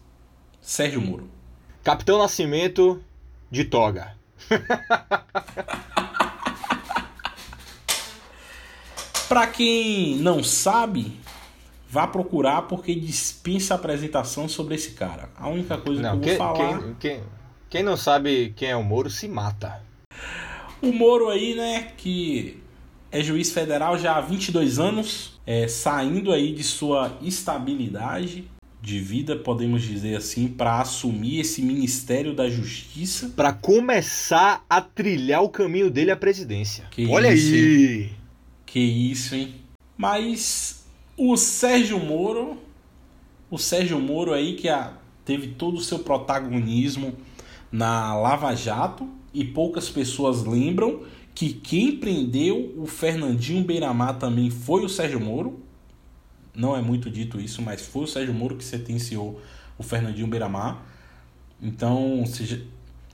Sérgio 0.61 1.01
Moro. 1.01 1.27
Capitão 1.83 2.19
Nascimento 2.19 3.03
de 3.49 3.65
toga. 3.65 4.15
Para 9.33 9.47
quem 9.47 10.17
não 10.17 10.43
sabe, 10.43 11.11
vá 11.89 12.05
procurar 12.05 12.67
porque 12.67 12.93
dispensa 12.93 13.73
apresentação 13.73 14.47
sobre 14.47 14.75
esse 14.75 14.91
cara. 14.91 15.27
A 15.35 15.49
única 15.49 15.75
coisa 15.75 16.03
não, 16.03 16.19
que 16.19 16.29
eu 16.29 16.37
vou 16.37 16.47
falar. 16.55 16.77
Quem, 16.77 16.95
quem, 16.99 17.23
quem 17.67 17.81
não 17.81 17.97
sabe 17.97 18.53
quem 18.55 18.69
é 18.69 18.75
o 18.75 18.83
Moro 18.83 19.09
se 19.09 19.27
mata. 19.27 19.81
O 20.79 20.91
Moro 20.91 21.29
aí, 21.29 21.55
né, 21.55 21.93
que 21.97 22.61
é 23.11 23.23
juiz 23.23 23.51
federal 23.51 23.97
já 23.97 24.17
há 24.17 24.21
22 24.21 24.77
anos, 24.77 25.41
é, 25.47 25.67
saindo 25.67 26.31
aí 26.31 26.53
de 26.53 26.63
sua 26.63 27.17
estabilidade 27.19 28.47
de 28.79 28.99
vida, 28.99 29.35
podemos 29.35 29.81
dizer 29.81 30.15
assim, 30.15 30.47
para 30.47 30.79
assumir 30.79 31.39
esse 31.39 31.59
Ministério 31.63 32.35
da 32.35 32.47
Justiça. 32.51 33.31
Para 33.35 33.51
começar 33.51 34.63
a 34.69 34.79
trilhar 34.79 35.41
o 35.41 35.49
caminho 35.49 35.89
dele 35.89 36.11
à 36.11 36.15
presidência. 36.15 36.85
Que 36.91 37.07
Olha 37.07 37.33
isso, 37.33 37.51
aí! 37.51 38.22
Que 38.73 38.79
isso, 38.79 39.35
hein? 39.35 39.53
Mas 39.95 40.87
o 41.15 41.37
Sérgio 41.37 41.99
Moro, 41.99 42.57
o 43.47 43.55
Sérgio 43.59 43.99
Moro 43.99 44.33
aí 44.33 44.55
que 44.55 44.67
a, 44.67 44.93
teve 45.23 45.49
todo 45.49 45.77
o 45.77 45.79
seu 45.79 45.99
protagonismo 45.99 47.13
na 47.71 48.15
Lava 48.15 48.55
Jato 48.55 49.07
e 49.31 49.45
poucas 49.45 49.91
pessoas 49.91 50.43
lembram 50.43 51.03
que 51.35 51.53
quem 51.53 51.97
prendeu 51.97 52.73
o 52.75 52.87
Fernandinho 52.87 53.63
Beiramar 53.63 54.17
também 54.17 54.49
foi 54.49 54.83
o 54.83 54.89
Sérgio 54.89 55.19
Moro. 55.19 55.59
Não 56.55 56.75
é 56.75 56.81
muito 56.81 57.11
dito 57.11 57.39
isso, 57.39 57.61
mas 57.61 57.85
foi 57.85 58.05
o 58.05 58.07
Sérgio 58.07 58.33
Moro 58.33 58.57
que 58.57 58.65
sentenciou 58.65 59.39
o 59.77 59.83
Fernandinho 59.83 60.25
Beiramar. 60.25 60.83
Então, 61.61 62.23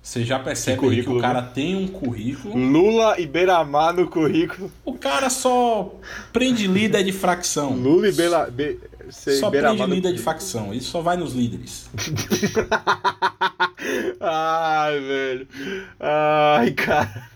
você 0.01 0.23
já 0.23 0.39
percebe 0.39 1.03
que 1.03 1.09
o 1.09 1.19
cara 1.19 1.41
né? 1.41 1.51
tem 1.53 1.75
um 1.75 1.87
currículo. 1.87 2.57
Lula 2.57 3.19
e 3.19 3.27
Beiramar 3.27 3.93
no 3.93 4.07
currículo. 4.07 4.71
O 4.83 4.93
cara 4.93 5.29
só 5.29 5.93
prende 6.31 6.67
líder 6.67 7.03
de 7.03 7.11
facção. 7.11 7.73
Lula 7.73 8.07
e 8.07 8.11
Beira, 8.11 8.49
Be... 8.49 8.79
Só 9.09 9.49
prende 9.49 9.85
líder 9.85 10.13
de 10.13 10.19
facção. 10.19 10.73
Isso 10.73 10.91
só 10.91 11.01
vai 11.01 11.17
nos 11.17 11.33
líderes. 11.33 11.89
Ai, 14.19 14.99
velho. 14.99 15.47
Ai, 15.99 16.71
cara. 16.71 17.29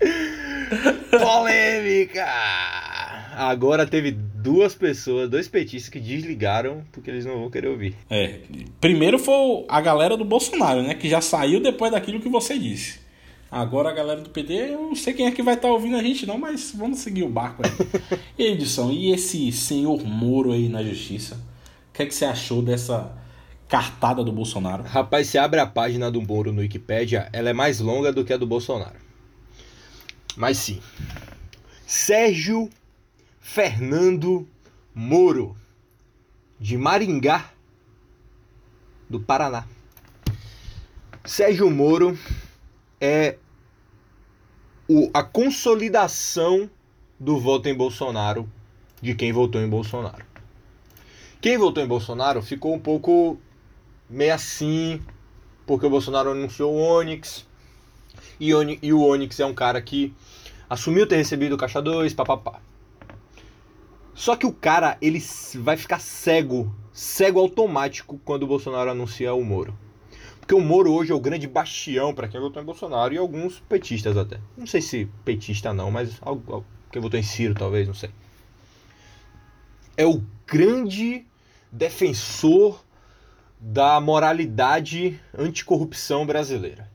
Polêmica! 1.10 2.26
Agora 3.36 3.86
teve 3.86 4.12
duas 4.46 4.76
pessoas, 4.76 5.28
dois 5.28 5.48
petistas 5.48 5.88
que 5.90 5.98
desligaram 5.98 6.84
porque 6.92 7.10
eles 7.10 7.26
não 7.26 7.40
vão 7.40 7.50
querer 7.50 7.66
ouvir. 7.66 7.96
É. 8.08 8.38
Primeiro 8.80 9.18
foi 9.18 9.64
a 9.68 9.80
galera 9.80 10.16
do 10.16 10.24
Bolsonaro, 10.24 10.84
né? 10.84 10.94
Que 10.94 11.08
já 11.08 11.20
saiu 11.20 11.60
depois 11.60 11.90
daquilo 11.90 12.20
que 12.20 12.28
você 12.28 12.56
disse. 12.56 13.00
Agora 13.50 13.90
a 13.90 13.92
galera 13.92 14.20
do 14.20 14.30
PT, 14.30 14.52
eu 14.52 14.82
não 14.82 14.94
sei 14.94 15.14
quem 15.14 15.26
é 15.26 15.32
que 15.32 15.42
vai 15.42 15.54
estar 15.54 15.66
tá 15.66 15.74
ouvindo 15.74 15.96
a 15.96 16.02
gente, 16.02 16.26
não, 16.26 16.38
mas 16.38 16.72
vamos 16.76 17.00
seguir 17.00 17.24
o 17.24 17.28
barco 17.28 17.62
aí. 17.64 18.18
e 18.38 18.44
edição, 18.44 18.92
e 18.92 19.12
esse 19.12 19.50
senhor 19.50 20.04
Moro 20.04 20.52
aí 20.52 20.68
na 20.68 20.82
justiça? 20.82 21.34
O 21.88 21.92
que 21.92 22.04
é 22.04 22.06
que 22.06 22.14
você 22.14 22.24
achou 22.24 22.62
dessa 22.62 23.12
cartada 23.68 24.22
do 24.22 24.30
Bolsonaro? 24.30 24.84
Rapaz, 24.84 25.26
você 25.26 25.38
abre 25.38 25.58
a 25.58 25.66
página 25.66 26.08
do 26.08 26.22
Moro 26.22 26.52
no 26.52 26.60
Wikipedia, 26.60 27.28
ela 27.32 27.50
é 27.50 27.52
mais 27.52 27.80
longa 27.80 28.12
do 28.12 28.24
que 28.24 28.32
a 28.32 28.36
do 28.36 28.46
Bolsonaro. 28.46 28.96
Mas 30.36 30.58
sim. 30.58 30.80
Sérgio 31.84 32.70
Fernando 33.46 34.46
Moro, 34.92 35.56
de 36.58 36.76
Maringá, 36.76 37.52
do 39.08 39.20
Paraná. 39.20 39.64
Sérgio 41.24 41.70
Moro 41.70 42.18
é 43.00 43.36
o, 44.88 45.08
a 45.14 45.22
consolidação 45.22 46.68
do 47.20 47.38
voto 47.38 47.68
em 47.68 47.74
Bolsonaro 47.74 48.50
de 49.00 49.14
quem 49.14 49.32
votou 49.32 49.62
em 49.62 49.68
Bolsonaro. 49.68 50.26
Quem 51.40 51.56
votou 51.56 51.82
em 51.82 51.86
Bolsonaro 51.86 52.42
ficou 52.42 52.74
um 52.74 52.80
pouco 52.80 53.38
meio 54.10 54.34
assim, 54.34 55.00
porque 55.64 55.86
o 55.86 55.90
Bolsonaro 55.90 56.32
anunciou 56.32 56.74
o 56.74 56.80
Onix, 56.80 57.46
e, 58.40 58.52
o 58.52 59.02
Onix 59.02 59.38
é 59.38 59.46
um 59.46 59.54
cara 59.54 59.80
que 59.80 60.12
assumiu 60.68 61.06
ter 61.06 61.16
recebido 61.16 61.54
o 61.54 61.58
caixa 61.58 61.80
2, 61.80 62.12
papapá. 62.12 62.60
Só 64.16 64.34
que 64.34 64.46
o 64.46 64.52
cara, 64.52 64.96
ele 65.02 65.22
vai 65.56 65.76
ficar 65.76 66.00
cego, 66.00 66.74
cego 66.90 67.38
automático 67.38 68.18
quando 68.24 68.44
o 68.44 68.46
Bolsonaro 68.46 68.90
anuncia 68.90 69.34
o 69.34 69.44
Moro. 69.44 69.76
Porque 70.40 70.54
o 70.54 70.60
Moro 70.60 70.90
hoje 70.90 71.12
é 71.12 71.14
o 71.14 71.20
grande 71.20 71.46
bastião 71.46 72.14
para 72.14 72.26
quem 72.26 72.40
votou 72.40 72.62
em 72.62 72.64
Bolsonaro 72.64 73.12
e 73.12 73.18
alguns 73.18 73.60
petistas 73.60 74.16
até. 74.16 74.40
Não 74.56 74.66
sei 74.66 74.80
se 74.80 75.06
petista 75.22 75.74
não, 75.74 75.90
mas 75.90 76.18
quem 76.90 77.02
votou 77.02 77.20
em 77.20 77.22
Ciro 77.22 77.54
talvez, 77.54 77.86
não 77.86 77.94
sei. 77.94 78.08
É 79.98 80.06
o 80.06 80.22
grande 80.46 81.26
defensor 81.70 82.82
da 83.60 84.00
moralidade 84.00 85.20
anticorrupção 85.36 86.24
brasileira. 86.24 86.90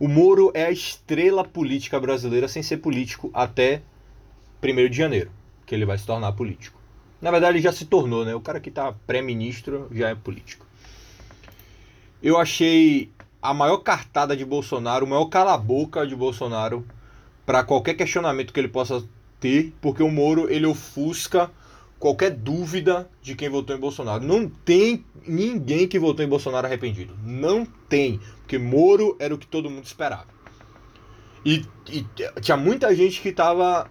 O 0.00 0.08
Moro 0.08 0.50
é 0.52 0.64
a 0.64 0.70
estrela 0.72 1.44
política 1.44 2.00
brasileira 2.00 2.48
sem 2.48 2.62
ser 2.62 2.78
político 2.78 3.30
até 3.32 3.82
1 4.62 4.88
de 4.88 4.96
janeiro, 4.96 5.30
que 5.70 5.74
ele 5.76 5.84
vai 5.84 5.96
se 5.96 6.04
tornar 6.04 6.32
político. 6.32 6.80
Na 7.22 7.30
verdade, 7.30 7.52
ele 7.52 7.62
já 7.62 7.70
se 7.70 7.84
tornou, 7.84 8.24
né? 8.24 8.34
O 8.34 8.40
cara 8.40 8.58
que 8.58 8.70
está 8.70 8.92
pré-ministro 9.06 9.86
já 9.92 10.08
é 10.08 10.16
político. 10.16 10.66
Eu 12.20 12.36
achei 12.36 13.08
a 13.40 13.54
maior 13.54 13.76
cartada 13.76 14.36
de 14.36 14.44
Bolsonaro, 14.44 15.06
o 15.06 15.08
maior 15.08 15.26
cala-boca 15.26 16.04
de 16.04 16.16
Bolsonaro 16.16 16.84
para 17.46 17.62
qualquer 17.62 17.94
questionamento 17.94 18.52
que 18.52 18.58
ele 18.58 18.66
possa 18.66 19.04
ter, 19.38 19.72
porque 19.80 20.02
o 20.02 20.10
Moro 20.10 20.52
ele 20.52 20.66
ofusca 20.66 21.48
qualquer 22.00 22.30
dúvida 22.32 23.08
de 23.22 23.36
quem 23.36 23.48
votou 23.48 23.76
em 23.76 23.78
Bolsonaro. 23.78 24.24
Não 24.24 24.48
tem 24.48 25.04
ninguém 25.24 25.86
que 25.86 26.00
votou 26.00 26.24
em 26.24 26.28
Bolsonaro 26.28 26.66
arrependido. 26.66 27.16
Não 27.22 27.64
tem. 27.64 28.18
Porque 28.40 28.58
Moro 28.58 29.16
era 29.20 29.32
o 29.32 29.38
que 29.38 29.46
todo 29.46 29.70
mundo 29.70 29.84
esperava. 29.84 30.26
E, 31.44 31.64
e 31.88 32.04
tinha 32.40 32.56
muita 32.56 32.92
gente 32.92 33.20
que 33.20 33.28
estava 33.28 33.88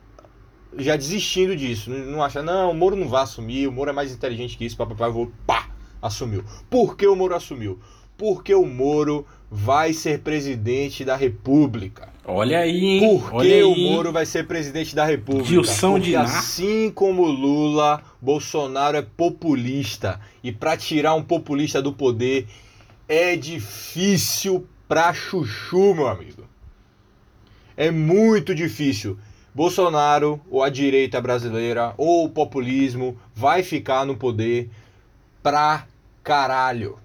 já 0.78 0.96
desistindo 0.96 1.56
disso. 1.56 1.90
Não 1.90 2.24
acha, 2.24 2.42
não, 2.42 2.72
o 2.72 2.74
Moro 2.74 2.96
não 2.96 3.08
vai 3.08 3.24
assumir, 3.24 3.68
o 3.68 3.72
Moro 3.72 3.90
é 3.90 3.94
mais 3.94 4.12
inteligente 4.12 4.58
que 4.58 4.66
isso, 4.66 4.78
papapá, 4.78 5.10
vou, 5.10 5.32
pá, 5.46 5.70
assumiu. 6.02 6.44
Por 6.70 6.96
que 6.96 7.08
o 7.08 7.16
Moro 7.16 7.36
assumiu? 7.36 7.80
Porque 8.18 8.54
o 8.54 8.66
Moro 8.66 9.26
vai 9.50 9.94
ser 9.94 10.20
presidente 10.20 11.04
da 11.04 11.16
República. 11.16 12.10
Olha 12.26 12.60
aí, 12.60 12.86
hein? 12.86 13.00
Por 13.00 13.42
que 13.42 13.64
o 13.64 13.76
Moro 13.76 14.12
vai 14.12 14.26
ser 14.26 14.46
presidente 14.46 14.94
da 14.96 15.04
República? 15.06 15.48
Gilson 15.48 15.94
Porque 15.94 16.10
de 16.10 16.16
assim 16.16 16.92
como 16.92 17.24
Lula, 17.24 18.04
Bolsonaro 18.22 18.98
é 18.98 19.02
populista. 19.02 20.20
E 20.44 20.52
para 20.52 20.78
tirar 20.78 21.16
um 21.16 21.24
populista 21.24 21.82
do 21.82 21.92
poder 21.92 22.46
é 23.08 23.36
difícil 23.36 24.68
pra 24.88 25.12
chuchu, 25.14 25.96
meu 25.96 26.08
amigo. 26.08 26.44
É 27.76 27.90
muito 27.90 28.54
difícil. 28.54 29.18
Bolsonaro, 29.60 30.40
ou 30.50 30.64
a 30.64 30.70
direita 30.70 31.20
brasileira, 31.20 31.94
ou 31.98 32.24
o 32.24 32.30
populismo 32.30 33.20
vai 33.36 33.62
ficar 33.62 34.06
no 34.06 34.16
poder 34.16 34.70
pra 35.44 35.86
caralho. 36.24 36.98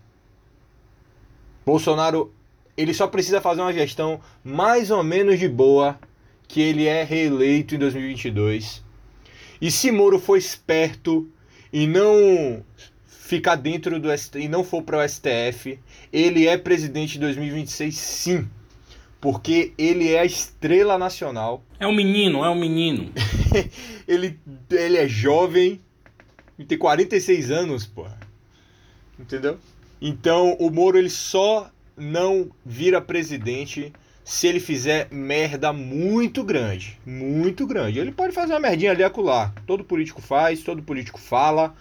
Bolsonaro 1.66 2.32
ele 2.76 2.94
só 2.94 3.08
precisa 3.08 3.40
fazer 3.40 3.60
uma 3.60 3.72
gestão 3.72 4.20
mais 4.44 4.92
ou 4.92 5.02
menos 5.02 5.40
de 5.40 5.48
boa, 5.48 5.98
que 6.46 6.60
ele 6.60 6.86
é 6.86 7.02
reeleito 7.02 7.74
em 7.74 7.78
2022. 7.78 8.84
E 9.60 9.68
se 9.68 9.90
Moro 9.90 10.20
for 10.20 10.36
esperto 10.36 11.28
e 11.72 11.88
não 11.88 12.64
ficar 13.08 13.56
dentro 13.56 13.98
do 13.98 14.08
e 14.36 14.46
não 14.46 14.62
for 14.62 14.80
para 14.84 14.98
o 14.98 15.08
STF, 15.08 15.76
ele 16.12 16.46
é 16.46 16.56
presidente 16.56 17.14
de 17.14 17.18
2026 17.18 17.96
sim. 17.96 18.48
Porque 19.24 19.72
ele 19.78 20.12
é 20.12 20.20
a 20.20 20.24
estrela 20.26 20.98
nacional. 20.98 21.64
É 21.80 21.86
um 21.86 21.94
menino, 21.94 22.44
é 22.44 22.50
um 22.50 22.54
menino. 22.54 23.10
ele, 24.06 24.38
ele 24.70 24.98
é 24.98 25.08
jovem 25.08 25.80
tem 26.62 26.76
46 26.76 27.50
anos, 27.50 27.86
pô. 27.86 28.06
Entendeu? 29.18 29.58
Então 29.98 30.52
o 30.60 30.70
Moro 30.70 30.98
ele 30.98 31.08
só 31.08 31.70
não 31.96 32.50
vira 32.66 33.00
presidente 33.00 33.94
se 34.22 34.46
ele 34.46 34.60
fizer 34.60 35.08
merda 35.10 35.72
muito 35.72 36.44
grande. 36.44 37.00
Muito 37.06 37.66
grande. 37.66 37.98
Ele 37.98 38.12
pode 38.12 38.34
fazer 38.34 38.52
uma 38.52 38.60
merdinha 38.60 38.90
ali 38.90 39.02
acolá. 39.02 39.54
Todo 39.66 39.84
político 39.84 40.20
faz, 40.20 40.62
todo 40.62 40.82
político 40.82 41.18
fala. 41.18 41.74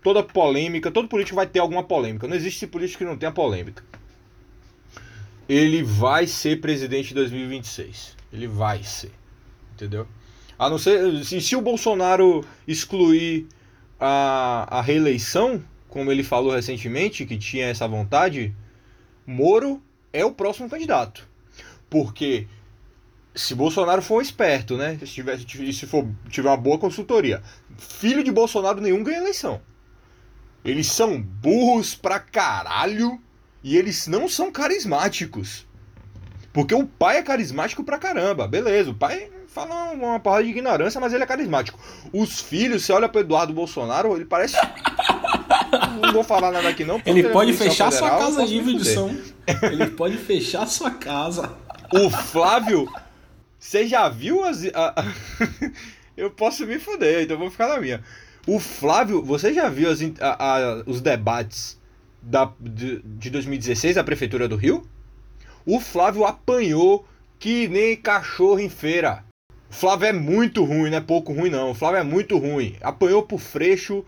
Toda 0.00 0.22
polêmica, 0.22 0.92
todo 0.92 1.08
político 1.08 1.34
vai 1.34 1.46
ter 1.48 1.58
alguma 1.58 1.82
polêmica. 1.82 2.28
Não 2.28 2.36
existe 2.36 2.68
político 2.68 2.98
que 2.98 3.04
não 3.04 3.16
tenha 3.16 3.32
polêmica. 3.32 3.82
Ele 5.48 5.82
vai 5.82 6.26
ser 6.26 6.60
presidente 6.60 7.12
em 7.12 7.14
2026. 7.14 8.16
Ele 8.32 8.46
vai 8.46 8.82
ser. 8.82 9.12
Entendeu? 9.72 10.06
A 10.58 10.68
não 10.68 10.78
ser. 10.78 11.24
Se, 11.24 11.40
se 11.40 11.56
o 11.56 11.60
Bolsonaro 11.60 12.44
excluir 12.66 13.46
a, 14.00 14.78
a 14.78 14.82
reeleição, 14.82 15.62
como 15.88 16.10
ele 16.10 16.22
falou 16.22 16.52
recentemente, 16.52 17.26
que 17.26 17.38
tinha 17.38 17.66
essa 17.66 17.86
vontade, 17.86 18.54
Moro 19.26 19.82
é 20.12 20.24
o 20.24 20.32
próximo 20.32 20.70
candidato. 20.70 21.28
Porque 21.90 22.46
se 23.34 23.54
Bolsonaro 23.54 24.00
for 24.00 24.18
um 24.18 24.20
esperto, 24.20 24.76
né? 24.76 24.96
Se, 24.98 25.06
tiver, 25.06 25.38
se 25.38 25.86
for, 25.86 26.08
tiver 26.30 26.48
uma 26.48 26.56
boa 26.56 26.78
consultoria, 26.78 27.42
filho 27.76 28.22
de 28.24 28.32
Bolsonaro 28.32 28.80
nenhum 28.80 29.02
ganha 29.02 29.18
eleição. 29.18 29.60
Eles 30.64 30.86
são 30.90 31.20
burros 31.20 31.94
pra 31.94 32.18
caralho 32.18 33.20
e 33.66 33.76
eles 33.76 34.06
não 34.06 34.28
são 34.28 34.52
carismáticos. 34.52 35.66
Porque 36.52 36.72
o 36.72 36.86
pai 36.86 37.16
é 37.16 37.22
carismático 37.22 37.82
pra 37.82 37.98
caramba. 37.98 38.46
Beleza, 38.46 38.90
o 38.92 38.94
pai 38.94 39.28
fala 39.48 39.90
uma 39.90 40.20
porrada 40.20 40.44
de 40.44 40.50
ignorância, 40.50 41.00
mas 41.00 41.12
ele 41.12 41.24
é 41.24 41.26
carismático. 41.26 41.76
Os 42.12 42.40
filhos, 42.40 42.84
você 42.84 42.92
olha 42.92 43.08
pro 43.08 43.22
Eduardo 43.22 43.52
Bolsonaro, 43.52 44.14
ele 44.14 44.24
parece 44.24 44.54
não 46.00 46.12
vou 46.12 46.22
falar 46.22 46.52
nada 46.52 46.68
aqui 46.68 46.84
não. 46.84 47.02
Ele 47.04 47.24
pode 47.30 47.54
fechar 47.54 47.90
federal, 47.90 48.20
sua 48.20 48.26
casa 48.26 48.46
de 48.46 48.56
edição. 48.56 49.16
Ele 49.62 49.86
pode 49.86 50.16
fechar 50.16 50.64
sua 50.66 50.92
casa. 50.92 51.52
O 51.92 52.08
Flávio, 52.08 52.88
você 53.58 53.86
já 53.88 54.08
viu 54.08 54.44
as. 54.44 54.64
A, 54.74 54.94
eu 56.16 56.30
posso 56.30 56.64
me 56.66 56.78
fuder, 56.78 57.22
então 57.22 57.36
vou 57.36 57.50
ficar 57.50 57.66
na 57.66 57.80
minha. 57.80 58.00
O 58.46 58.60
Flávio, 58.60 59.24
você 59.24 59.52
já 59.52 59.68
viu 59.68 59.90
as, 59.90 59.98
a, 60.20 60.82
os 60.86 61.00
debates 61.00 61.75
da, 62.26 62.52
de, 62.60 63.00
de 63.04 63.30
2016 63.30 63.94
da 63.94 64.04
Prefeitura 64.04 64.48
do 64.48 64.56
Rio? 64.56 64.82
O 65.64 65.80
Flávio 65.80 66.24
apanhou 66.24 67.06
que 67.38 67.68
nem 67.68 67.96
cachorro 67.96 68.58
em 68.58 68.68
feira. 68.68 69.24
O 69.70 69.74
Flávio 69.74 70.08
é 70.08 70.12
muito 70.12 70.64
ruim, 70.64 70.90
não 70.90 70.98
é 70.98 71.00
pouco 71.00 71.32
ruim 71.32 71.50
não. 71.50 71.70
O 71.70 71.74
Flávio 71.74 72.00
é 72.00 72.02
muito 72.02 72.36
ruim. 72.38 72.76
Apanhou 72.80 73.22
pro 73.22 73.38
Freixo 73.38 74.04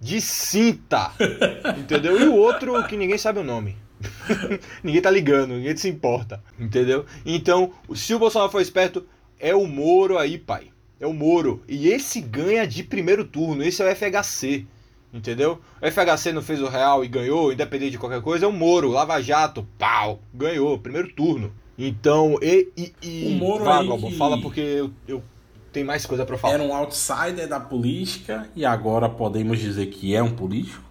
de 0.00 0.20
cinta. 0.20 1.12
entendeu? 1.78 2.20
E 2.20 2.24
o 2.24 2.34
outro 2.34 2.86
que 2.86 2.96
ninguém 2.96 3.18
sabe 3.18 3.38
o 3.38 3.44
nome. 3.44 3.76
ninguém 4.82 5.00
tá 5.00 5.10
ligando, 5.10 5.54
ninguém 5.54 5.76
se 5.76 5.88
importa. 5.88 6.42
Entendeu? 6.58 7.06
Então, 7.24 7.72
se 7.94 8.12
o 8.14 8.18
Bolsonaro 8.18 8.50
for 8.50 8.60
esperto, 8.60 9.06
é 9.38 9.54
o 9.54 9.66
Moro 9.66 10.18
aí, 10.18 10.36
pai. 10.38 10.68
É 10.98 11.06
o 11.06 11.12
Moro. 11.12 11.62
E 11.68 11.88
esse 11.88 12.20
ganha 12.20 12.66
de 12.66 12.82
primeiro 12.82 13.24
turno. 13.24 13.62
Esse 13.62 13.82
é 13.82 13.92
o 13.92 13.94
FHC. 13.94 14.66
Entendeu? 15.12 15.60
O 15.80 15.90
FHC 15.90 16.32
não 16.32 16.40
fez 16.40 16.62
o 16.62 16.68
Real 16.68 17.04
e 17.04 17.08
ganhou, 17.08 17.52
independente 17.52 17.92
de 17.92 17.98
qualquer 17.98 18.22
coisa, 18.22 18.46
é 18.46 18.48
o 18.48 18.52
Moro, 18.52 18.88
Lava 18.88 19.20
Jato, 19.20 19.66
pau, 19.78 20.20
ganhou, 20.32 20.78
primeiro 20.78 21.12
turno. 21.12 21.52
Então, 21.76 22.38
e. 22.40 22.72
e, 22.76 22.94
e... 23.02 23.34
O 23.34 23.38
Moro 23.38 23.64
Vá, 23.64 23.80
aí 23.80 23.98
que... 23.98 24.16
fala 24.16 24.40
porque 24.40 24.60
eu, 24.60 24.90
eu 25.06 25.22
tenho 25.72 25.86
mais 25.86 26.06
coisa 26.06 26.24
para 26.24 26.38
falar. 26.38 26.54
Era 26.54 26.62
um 26.62 26.74
outsider 26.74 27.48
da 27.48 27.60
política 27.60 28.48
e 28.54 28.64
agora 28.64 29.08
podemos 29.08 29.58
dizer 29.58 29.86
que 29.86 30.14
é 30.14 30.22
um 30.22 30.30
político, 30.30 30.82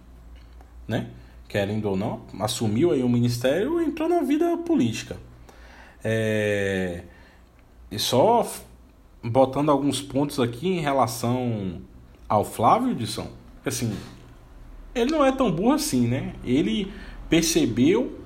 né? 0.86 1.08
Querendo 1.48 1.88
ou 1.88 1.96
não, 1.96 2.22
assumiu 2.40 2.92
aí 2.92 3.02
o 3.02 3.08
ministério 3.08 3.80
e 3.80 3.84
entrou 3.84 4.08
na 4.08 4.22
vida 4.22 4.56
política. 4.58 5.16
É... 6.02 7.02
E 7.90 7.98
só 7.98 8.46
botando 9.22 9.70
alguns 9.70 10.00
pontos 10.00 10.40
aqui 10.40 10.68
em 10.68 10.80
relação 10.80 11.80
ao 12.28 12.44
Flávio 12.44 12.90
Edson, 12.92 13.28
assim, 13.64 13.94
ele 14.94 15.10
não 15.10 15.24
é 15.24 15.32
tão 15.32 15.50
burro 15.50 15.72
assim, 15.72 16.06
né? 16.06 16.34
Ele 16.44 16.92
percebeu 17.28 18.18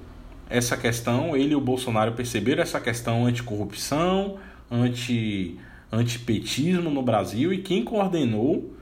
essa 0.48 0.76
questão, 0.76 1.36
ele 1.36 1.52
e 1.52 1.56
o 1.56 1.60
Bolsonaro 1.60 2.12
perceberam 2.12 2.62
essa 2.62 2.80
questão 2.80 3.26
anticorrupção, 3.26 4.38
anti 4.70 5.58
antipetismo 5.90 6.90
no 6.90 7.00
Brasil 7.02 7.52
e 7.52 7.58
quem 7.58 7.84
coordenou 7.84 8.74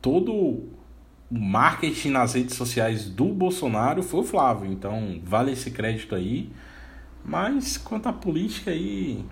todo 0.00 0.32
o 0.32 0.68
marketing 1.30 2.10
nas 2.10 2.34
redes 2.34 2.54
sociais 2.54 3.08
do 3.08 3.26
Bolsonaro 3.26 4.02
foi 4.02 4.20
o 4.20 4.24
Flávio. 4.24 4.70
Então, 4.70 5.20
vale 5.24 5.52
esse 5.52 5.70
crédito 5.70 6.14
aí. 6.14 6.50
Mas 7.24 7.76
quanto 7.76 8.08
à 8.08 8.12
política 8.12 8.70
aí 8.70 9.24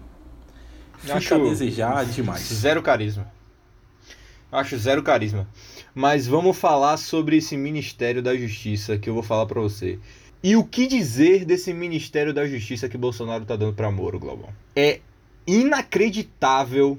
fica 0.99 1.15
Acho 1.15 1.35
a 1.35 1.39
desejar 1.39 2.07
demais. 2.07 2.41
Zero 2.43 2.83
carisma. 2.83 3.31
Acho 4.51 4.79
zero 4.79 5.03
carisma. 5.03 5.47
Mas 5.95 6.27
vamos 6.27 6.57
falar 6.57 6.97
sobre 6.97 7.37
esse 7.39 7.57
Ministério 7.57 8.23
da 8.23 8.37
Justiça 8.37 8.99
que 8.99 9.09
eu 9.09 9.15
vou 9.15 9.23
falar 9.23 9.47
para 9.47 9.61
você. 9.61 9.99
E 10.43 10.55
o 10.55 10.65
que 10.65 10.87
dizer 10.87 11.45
desse 11.45 11.73
Ministério 11.73 12.33
da 12.33 12.47
Justiça 12.47 12.89
que 12.89 12.97
Bolsonaro 12.97 13.45
tá 13.45 13.57
dando 13.57 13.73
para 13.73 13.91
Moro, 13.91 14.19
Global? 14.19 14.53
É 14.77 15.01
inacreditável 15.47 16.99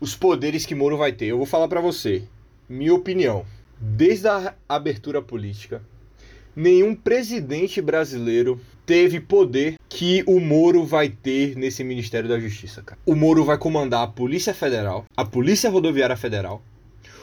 os 0.00 0.14
poderes 0.14 0.66
que 0.66 0.74
Moro 0.74 0.96
vai 0.96 1.12
ter. 1.12 1.26
Eu 1.26 1.38
vou 1.38 1.46
falar 1.46 1.68
para 1.68 1.80
você, 1.80 2.22
minha 2.68 2.94
opinião. 2.94 3.46
Desde 3.80 4.26
a 4.26 4.54
abertura 4.68 5.22
política, 5.22 5.80
nenhum 6.54 6.94
presidente 6.94 7.80
brasileiro 7.80 8.60
teve 8.84 9.20
poder 9.20 9.76
que 9.88 10.24
o 10.26 10.40
Moro 10.40 10.84
vai 10.84 11.08
ter 11.08 11.56
nesse 11.56 11.84
Ministério 11.84 12.28
da 12.28 12.40
Justiça, 12.40 12.82
cara. 12.82 13.00
O 13.06 13.14
Moro 13.14 13.44
vai 13.44 13.56
comandar 13.56 14.02
a 14.02 14.08
Polícia 14.08 14.52
Federal, 14.52 15.04
a 15.16 15.24
Polícia 15.24 15.70
Rodoviária 15.70 16.16
Federal, 16.16 16.62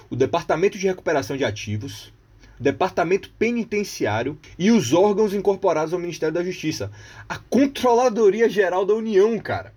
o 0.09 0.15
Departamento 0.15 0.77
de 0.77 0.87
Recuperação 0.87 1.37
de 1.37 1.43
Ativos, 1.43 2.13
o 2.59 2.63
Departamento 2.63 3.29
Penitenciário 3.37 4.37
e 4.57 4.71
os 4.71 4.93
órgãos 4.93 5.33
incorporados 5.33 5.93
ao 5.93 5.99
Ministério 5.99 6.33
da 6.33 6.43
Justiça. 6.43 6.91
A 7.27 7.37
Controladoria 7.37 8.49
Geral 8.49 8.85
da 8.85 8.93
União, 8.93 9.37
cara. 9.39 9.73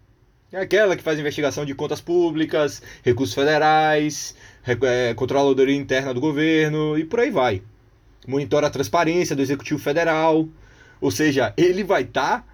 É 0.51 0.61
aquela 0.61 0.97
que 0.97 1.03
faz 1.03 1.19
investigação 1.19 1.67
de 1.67 1.75
contas 1.75 2.01
públicas, 2.01 2.81
recursos 3.03 3.35
federais, 3.35 4.35
é, 4.67 5.13
controladoria 5.13 5.77
interna 5.77 6.15
do 6.15 6.21
governo 6.21 6.97
e 6.99 7.05
por 7.05 7.21
aí 7.21 7.31
vai. 7.31 7.63
Monitora 8.27 8.67
a 8.67 8.71
transparência 8.71 9.37
do 9.37 9.43
Executivo 9.43 9.79
Federal. 9.79 10.49
Ou 11.01 11.11
seja, 11.11 11.53
ele 11.57 11.85
vai 11.85 12.03
estar 12.03 12.39
tá 12.39 12.45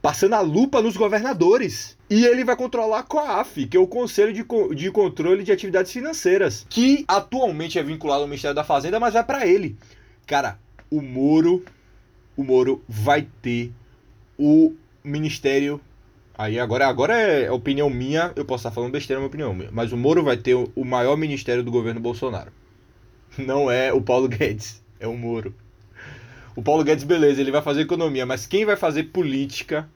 passando 0.00 0.34
a 0.34 0.40
lupa 0.40 0.80
nos 0.80 0.96
governadores. 0.96 1.96
E 2.12 2.26
ele 2.26 2.44
vai 2.44 2.54
controlar 2.54 2.98
a 2.98 3.02
COAF, 3.02 3.66
que 3.66 3.74
é 3.74 3.80
o 3.80 3.86
Conselho 3.86 4.34
de, 4.34 4.44
Co 4.44 4.74
de 4.74 4.90
Controle 4.90 5.42
de 5.42 5.50
Atividades 5.50 5.90
Financeiras, 5.90 6.66
que 6.68 7.06
atualmente 7.08 7.78
é 7.78 7.82
vinculado 7.82 8.20
ao 8.20 8.28
Ministério 8.28 8.54
da 8.54 8.62
Fazenda, 8.62 9.00
mas 9.00 9.14
vai 9.14 9.24
para 9.24 9.46
ele. 9.46 9.78
Cara, 10.26 10.58
o 10.90 11.00
Moro, 11.00 11.64
o 12.36 12.44
Moro 12.44 12.84
vai 12.86 13.26
ter 13.40 13.72
o 14.38 14.74
Ministério 15.02 15.80
Aí 16.36 16.60
agora, 16.60 16.86
agora 16.86 17.14
é 17.14 17.50
opinião 17.50 17.88
minha, 17.88 18.30
eu 18.36 18.44
posso 18.44 18.60
estar 18.60 18.74
falando 18.74 18.92
besteira, 18.92 19.18
é 19.18 19.22
uma 19.22 19.28
opinião 19.28 19.54
minha. 19.54 19.70
Mas 19.72 19.90
o 19.90 19.96
Moro 19.96 20.22
vai 20.22 20.36
ter 20.36 20.54
o 20.54 20.84
maior 20.84 21.16
ministério 21.16 21.62
do 21.62 21.70
governo 21.70 22.00
Bolsonaro. 22.00 22.52
Não 23.38 23.70
é 23.70 23.90
o 23.90 24.02
Paulo 24.02 24.28
Guedes, 24.28 24.82
é 25.00 25.06
o 25.06 25.16
Moro. 25.16 25.54
O 26.54 26.62
Paulo 26.62 26.84
Guedes, 26.84 27.04
beleza, 27.04 27.40
ele 27.40 27.50
vai 27.50 27.62
fazer 27.62 27.80
economia, 27.80 28.26
mas 28.26 28.46
quem 28.46 28.66
vai 28.66 28.76
fazer 28.76 29.04
política, 29.04 29.88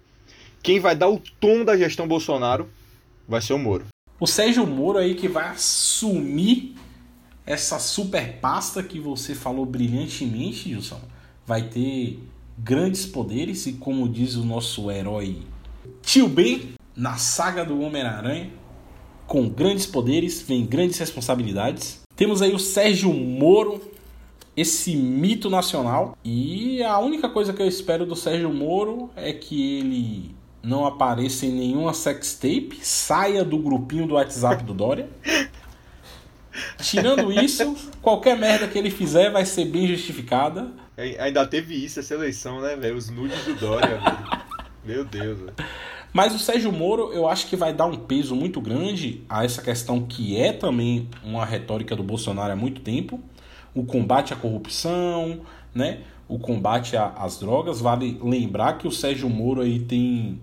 quem 0.62 0.81
vai 0.81 0.97
dar 0.97 1.09
o 1.09 1.21
tom 1.40 1.64
da 1.64 1.77
gestão 1.77 2.07
Bolsonaro, 2.09 2.69
vai 3.29 3.40
ser 3.40 3.53
o 3.53 3.59
Moro. 3.59 3.87
O 4.19 4.27
Sérgio 4.27 4.66
Moro 4.66 4.99
aí 4.99 5.14
que 5.14 5.29
vai 5.29 5.49
assumir 5.49 6.75
essa 7.45 7.79
super 7.79 8.40
pasta 8.40 8.83
que 8.83 8.99
você 8.99 9.35
falou 9.35 9.66
brilhantemente, 9.66 10.71
Gilson. 10.71 11.01
Vai 11.47 11.69
ter 11.69 12.19
grandes 12.59 13.07
poderes 13.07 13.66
e, 13.66 13.75
como 13.75 14.09
diz 14.09 14.35
o 14.35 14.45
nosso 14.45 14.90
herói 14.90 15.42
Tio 16.03 16.29
Ben, 16.29 16.75
na 16.95 17.16
saga 17.16 17.64
do 17.64 17.81
Homem-Aranha, 17.81 18.51
com 19.27 19.49
grandes 19.49 19.87
poderes, 19.87 20.40
vem 20.40 20.64
grandes 20.64 20.99
responsabilidades. 20.99 22.01
Temos 22.14 22.40
aí 22.40 22.55
o 22.55 22.59
Sérgio 22.59 23.12
Moro, 23.12 23.81
esse 24.57 24.95
mito 24.97 25.51
nacional. 25.51 26.16
E 26.25 26.83
a 26.83 26.99
única 27.01 27.29
coisa 27.29 27.53
que 27.53 27.61
eu 27.61 27.66
espero 27.66 28.07
do 28.07 28.14
Sérgio 28.14 28.53
Moro 28.55 29.11
é 29.16 29.33
que 29.33 29.79
ele 29.79 30.36
não 30.66 30.85
apareça 30.85 31.46
em 31.46 31.52
nenhuma 31.52 31.94
sextape, 31.94 32.81
saia 32.83 33.44
do 33.44 33.57
grupinho 33.57 34.05
do 34.05 34.14
WhatsApp 34.14 34.64
do 34.64 34.74
Dória. 34.74 35.09
Tirando 36.83 37.33
isso, 37.33 37.76
qualquer 38.02 38.37
merda 38.37 38.66
que 38.66 38.76
ele 38.76 38.90
fizer 38.90 39.31
vai 39.31 39.46
ser 39.46 39.66
bem 39.66 39.87
justificada. 39.87 40.72
Ainda 41.20 41.46
teve 41.46 41.74
isso 41.74 42.00
essa 42.00 42.14
eleição, 42.14 42.61
né, 42.61 42.74
velho? 42.74 42.96
Os 42.96 43.09
nudes 43.09 43.44
do 43.44 43.55
Dória, 43.55 43.98
velho. 43.98 44.42
Meu 44.85 45.05
Deus. 45.05 45.38
Mas 46.12 46.35
o 46.35 46.38
Sérgio 46.38 46.72
Moro, 46.72 47.12
eu 47.12 47.29
acho 47.29 47.46
que 47.46 47.55
vai 47.55 47.72
dar 47.72 47.87
um 47.87 47.96
peso 47.96 48.35
muito 48.35 48.61
grande 48.61 49.22
a 49.29 49.44
essa 49.44 49.62
questão 49.62 50.02
que 50.02 50.37
é 50.37 50.52
também 50.52 51.09
uma 51.22 51.44
retórica 51.44 51.94
do 51.94 52.02
Bolsonaro 52.02 52.52
há 52.52 52.57
muito 52.57 52.81
tempo, 52.81 53.20
o 53.72 53.85
combate 53.85 54.33
à 54.33 54.37
corrupção, 54.37 55.42
né? 55.72 56.00
O 56.26 56.40
combate 56.40 56.96
às 56.96 57.38
drogas. 57.38 57.81
Vale 57.81 58.18
lembrar 58.20 58.79
que 58.79 58.88
o 58.88 58.90
Sérgio 58.90 59.29
Moro 59.29 59.61
aí 59.61 59.79
tem, 59.79 60.40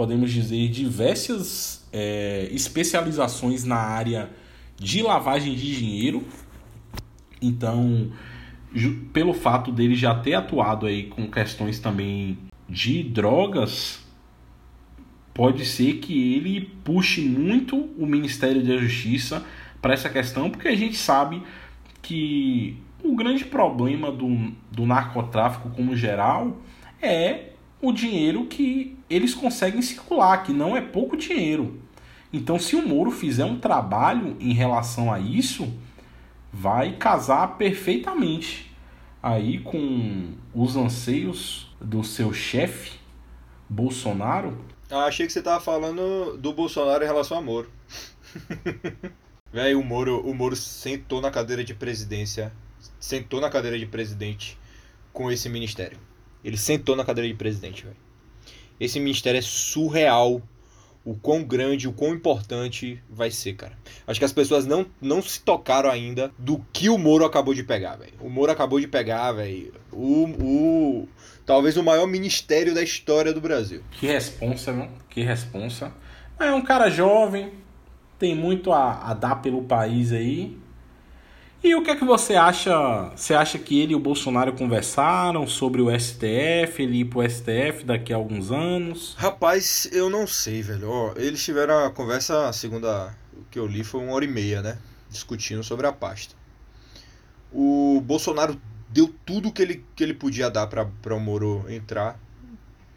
podemos 0.00 0.32
dizer, 0.32 0.70
diversas 0.70 1.86
é, 1.92 2.48
especializações 2.52 3.64
na 3.64 3.76
área 3.76 4.30
de 4.74 5.02
lavagem 5.02 5.54
de 5.54 5.76
dinheiro. 5.76 6.24
Então, 7.42 8.10
pelo 9.12 9.34
fato 9.34 9.70
dele 9.70 9.94
já 9.94 10.14
ter 10.14 10.32
atuado 10.32 10.86
aí 10.86 11.04
com 11.04 11.30
questões 11.30 11.78
também 11.78 12.38
de 12.66 13.02
drogas, 13.02 14.02
pode 15.34 15.66
ser 15.66 15.98
que 15.98 16.34
ele 16.34 16.72
puxe 16.82 17.20
muito 17.20 17.76
o 17.98 18.06
Ministério 18.06 18.64
da 18.64 18.78
Justiça 18.78 19.44
para 19.82 19.92
essa 19.92 20.08
questão, 20.08 20.48
porque 20.48 20.68
a 20.68 20.74
gente 20.74 20.96
sabe 20.96 21.42
que 22.00 22.74
o 23.04 23.14
grande 23.14 23.44
problema 23.44 24.10
do, 24.10 24.50
do 24.72 24.86
narcotráfico 24.86 25.68
como 25.68 25.94
geral 25.94 26.56
é 27.02 27.49
o 27.80 27.92
dinheiro 27.92 28.46
que 28.46 28.96
eles 29.08 29.34
conseguem 29.34 29.82
circular, 29.82 30.42
que 30.42 30.52
não 30.52 30.76
é 30.76 30.80
pouco 30.80 31.16
dinheiro. 31.16 31.80
Então, 32.32 32.58
se 32.58 32.76
o 32.76 32.86
Moro 32.86 33.10
fizer 33.10 33.44
um 33.44 33.58
trabalho 33.58 34.36
em 34.38 34.52
relação 34.52 35.12
a 35.12 35.18
isso, 35.18 35.72
vai 36.52 36.96
casar 36.96 37.56
perfeitamente 37.56 38.70
aí 39.22 39.58
com 39.58 40.32
os 40.54 40.76
anseios 40.76 41.74
do 41.80 42.04
seu 42.04 42.32
chefe, 42.32 42.98
Bolsonaro. 43.68 44.64
Ah, 44.90 45.04
achei 45.04 45.26
que 45.26 45.32
você 45.32 45.42
tava 45.42 45.62
falando 45.62 46.36
do 46.36 46.52
Bolsonaro 46.52 47.02
em 47.02 47.06
relação 47.06 47.38
a 47.38 47.42
Moro. 47.42 47.70
Velho, 49.52 49.80
o 49.80 49.84
Moro, 49.84 50.20
o 50.20 50.34
Moro 50.34 50.54
sentou 50.54 51.20
na 51.20 51.30
cadeira 51.30 51.64
de 51.64 51.74
presidência, 51.74 52.52
sentou 53.00 53.40
na 53.40 53.50
cadeira 53.50 53.78
de 53.78 53.86
presidente 53.86 54.56
com 55.12 55.30
esse 55.30 55.48
ministério. 55.48 55.98
Ele 56.44 56.56
sentou 56.56 56.96
na 56.96 57.04
cadeira 57.04 57.28
de 57.28 57.34
presidente, 57.34 57.84
velho. 57.84 57.96
Esse 58.78 58.98
ministério 58.98 59.38
é 59.38 59.42
surreal 59.42 60.42
o 61.04 61.14
quão 61.14 61.42
grande, 61.42 61.88
o 61.88 61.92
quão 61.92 62.14
importante 62.14 63.02
vai 63.08 63.30
ser, 63.30 63.54
cara. 63.54 63.72
Acho 64.06 64.20
que 64.20 64.24
as 64.24 64.32
pessoas 64.32 64.66
não, 64.66 64.86
não 65.00 65.22
se 65.22 65.40
tocaram 65.40 65.90
ainda 65.90 66.30
do 66.38 66.64
que 66.72 66.88
o 66.88 66.98
Moro 66.98 67.24
acabou 67.24 67.54
de 67.54 67.62
pegar, 67.62 67.96
velho. 67.96 68.12
O 68.20 68.28
Moro 68.28 68.52
acabou 68.52 68.78
de 68.78 68.86
pegar, 68.86 69.32
velho. 69.32 69.72
O, 69.92 70.24
o, 70.24 71.08
Talvez 71.50 71.76
o 71.76 71.82
maior 71.82 72.06
ministério 72.06 72.72
da 72.74 72.82
história 72.82 73.32
do 73.32 73.40
Brasil. 73.40 73.82
Que 73.90 74.06
responsa, 74.06 74.72
não? 74.72 74.88
Que 75.08 75.22
responsa. 75.22 75.92
É 76.38 76.52
um 76.52 76.62
cara 76.62 76.88
jovem, 76.88 77.52
tem 78.18 78.36
muito 78.36 78.72
a, 78.72 79.10
a 79.10 79.14
dar 79.14 79.42
pelo 79.42 79.64
país 79.64 80.12
aí. 80.12 80.56
E 81.62 81.74
o 81.74 81.82
que 81.82 81.90
é 81.90 81.96
que 81.96 82.06
você 82.06 82.36
acha? 82.36 82.72
Você 83.14 83.34
acha 83.34 83.58
que 83.58 83.78
ele 83.78 83.92
e 83.92 83.94
o 83.94 84.00
Bolsonaro 84.00 84.54
conversaram 84.54 85.46
sobre 85.46 85.82
o 85.82 85.90
STF, 85.90 86.82
ele 86.82 87.00
ir 87.00 87.04
pro 87.04 87.20
STF 87.28 87.84
daqui 87.84 88.14
a 88.14 88.16
alguns 88.16 88.50
anos? 88.50 89.14
Rapaz, 89.18 89.86
eu 89.92 90.08
não 90.08 90.26
sei, 90.26 90.62
velho. 90.62 90.88
Ó, 90.88 91.12
eles 91.16 91.44
tiveram 91.44 91.84
a 91.84 91.90
conversa, 91.90 92.48
a 92.48 92.52
segunda 92.54 93.14
que 93.50 93.58
eu 93.58 93.66
li 93.66 93.84
foi 93.84 94.00
uma 94.00 94.14
hora 94.14 94.24
e 94.24 94.28
meia, 94.28 94.62
né? 94.62 94.78
Discutindo 95.10 95.62
sobre 95.62 95.86
a 95.86 95.92
pasta. 95.92 96.34
O 97.52 98.00
Bolsonaro 98.06 98.58
deu 98.88 99.14
tudo 99.26 99.52
que 99.52 99.60
ele, 99.60 99.84
que 99.94 100.02
ele 100.02 100.14
podia 100.14 100.48
dar 100.48 100.66
para 100.66 101.14
o 101.14 101.20
Moro 101.20 101.66
entrar. 101.68 102.18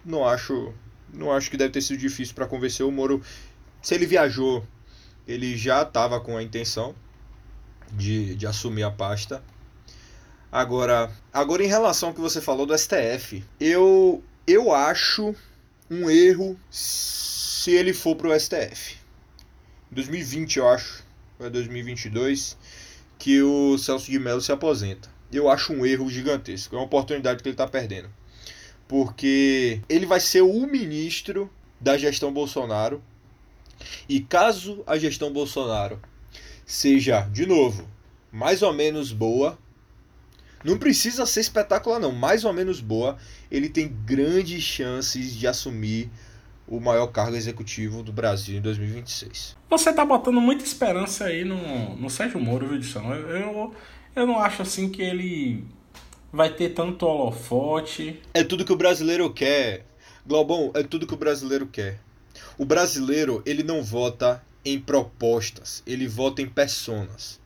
Não 0.05 0.25
acho, 0.25 0.73
não 1.13 1.33
acho 1.33 1.51
que 1.51 1.57
deve 1.57 1.73
ter 1.73 1.81
sido 1.81 1.99
difícil 1.99 2.33
para 2.33 2.47
convencer 2.47 2.85
o 2.85 2.91
Moro. 2.91 3.21
Se 3.81 3.93
ele 3.93 4.05
viajou, 4.05 4.65
ele 5.27 5.57
já 5.57 5.81
estava 5.81 6.21
com 6.21 6.37
a 6.37 6.41
intenção 6.41 6.95
de, 7.93 8.35
de 8.35 8.47
assumir 8.47 8.83
a 8.83 8.91
pasta. 8.91 9.43
Agora, 10.51 11.11
agora 11.31 11.63
em 11.63 11.67
relação 11.67 12.09
ao 12.09 12.15
que 12.15 12.21
você 12.21 12.39
falou 12.39 12.65
do 12.65 12.77
STF, 12.77 13.43
eu 13.59 14.23
eu 14.45 14.73
acho 14.73 15.33
um 15.89 16.09
erro 16.09 16.59
se 16.69 17.71
ele 17.71 17.93
for 17.93 18.15
pro 18.15 18.37
STF. 18.37 18.97
2020, 19.91 20.57
eu 20.57 20.67
acho, 20.67 21.03
ou 21.39 21.45
é 21.45 21.49
2022, 21.49 22.57
que 23.17 23.41
o 23.41 23.77
Celso 23.77 24.11
de 24.11 24.19
Mello 24.19 24.41
se 24.41 24.51
aposenta. 24.51 25.09
Eu 25.31 25.49
acho 25.49 25.73
um 25.73 25.85
erro 25.85 26.09
gigantesco, 26.09 26.75
é 26.75 26.79
uma 26.79 26.85
oportunidade 26.85 27.41
que 27.41 27.49
ele 27.49 27.53
está 27.53 27.67
perdendo. 27.67 28.09
Porque 28.87 29.81
ele 29.87 30.05
vai 30.05 30.19
ser 30.19 30.41
o 30.41 30.67
ministro 30.67 31.49
da 31.79 31.97
gestão 31.97 32.33
Bolsonaro. 32.33 33.01
E 34.07 34.19
caso 34.21 34.83
a 34.85 34.97
gestão 34.97 35.31
Bolsonaro 35.31 35.99
seja, 36.65 37.21
de 37.31 37.45
novo, 37.45 37.87
mais 38.31 38.61
ou 38.61 38.73
menos 38.73 39.11
boa, 39.11 39.57
não 40.63 40.77
precisa 40.77 41.25
ser 41.25 41.41
espetacular 41.41 41.99
não, 41.99 42.11
mais 42.11 42.45
ou 42.45 42.53
menos 42.53 42.79
boa, 42.79 43.17
ele 43.51 43.69
tem 43.69 43.87
grandes 44.05 44.63
chances 44.63 45.33
de 45.33 45.45
assumir 45.45 46.09
o 46.67 46.79
maior 46.79 47.07
cargo 47.07 47.35
executivo 47.35 48.01
do 48.01 48.13
Brasil 48.13 48.57
em 48.57 48.61
2026. 48.61 49.57
Você 49.69 49.91
tá 49.91 50.05
botando 50.05 50.39
muita 50.39 50.63
esperança 50.63 51.25
aí 51.25 51.43
no, 51.43 51.95
no 51.95 52.09
Sérgio 52.09 52.39
Moro, 52.39 52.67
viu, 52.67 52.77
Edson? 52.77 53.13
Eu, 53.13 53.29
eu, 53.29 53.75
eu 54.15 54.27
não 54.27 54.39
acho 54.39 54.61
assim 54.61 54.89
que 54.89 55.01
ele 55.01 55.65
vai 56.31 56.49
ter 56.49 56.69
tanto 56.69 57.05
holofote. 57.05 58.19
É 58.33 58.43
tudo 58.43 58.65
que 58.65 58.73
o 58.73 58.77
brasileiro 58.77 59.31
quer. 59.31 59.85
Globão, 60.25 60.71
é 60.73 60.81
tudo 60.81 61.05
que 61.05 61.13
o 61.13 61.17
brasileiro 61.17 61.67
quer. 61.67 61.99
O 62.57 62.65
brasileiro, 62.65 63.43
ele 63.45 63.61
não 63.61 63.83
vota 63.83 64.41
em 64.65 64.79
propostas, 64.79 65.83
ele 65.85 66.07
vota 66.07 66.41
em 66.41 66.47
personas. 66.47 67.41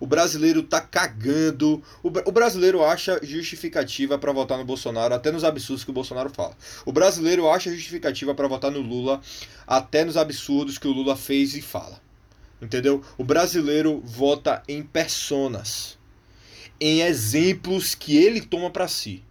O 0.00 0.06
brasileiro 0.06 0.62
tá 0.62 0.80
cagando. 0.80 1.82
O, 2.02 2.32
brasileiro 2.32 2.82
acha 2.82 3.20
justificativa 3.22 4.18
para 4.18 4.32
votar 4.32 4.56
no 4.56 4.64
Bolsonaro, 4.64 5.14
até 5.14 5.30
nos 5.30 5.44
absurdos 5.44 5.84
que 5.84 5.90
o 5.90 5.94
Bolsonaro 5.94 6.30
fala. 6.30 6.56
O 6.86 6.92
brasileiro 6.92 7.48
acha 7.50 7.70
justificativa 7.70 8.34
para 8.34 8.48
votar 8.48 8.70
no 8.70 8.80
Lula, 8.80 9.20
até 9.66 10.02
nos 10.02 10.16
absurdos 10.16 10.78
que 10.78 10.88
o 10.88 10.92
Lula 10.92 11.16
fez 11.16 11.54
e 11.54 11.60
fala. 11.60 12.00
Entendeu? 12.62 13.02
O 13.18 13.24
brasileiro 13.24 14.02
vota 14.02 14.62
em 14.66 14.82
personas, 14.82 15.98
em 16.80 17.02
exemplos 17.02 17.94
que 17.94 18.16
ele 18.16 18.40
toma 18.40 18.70
para 18.70 18.88
si. 18.88 19.22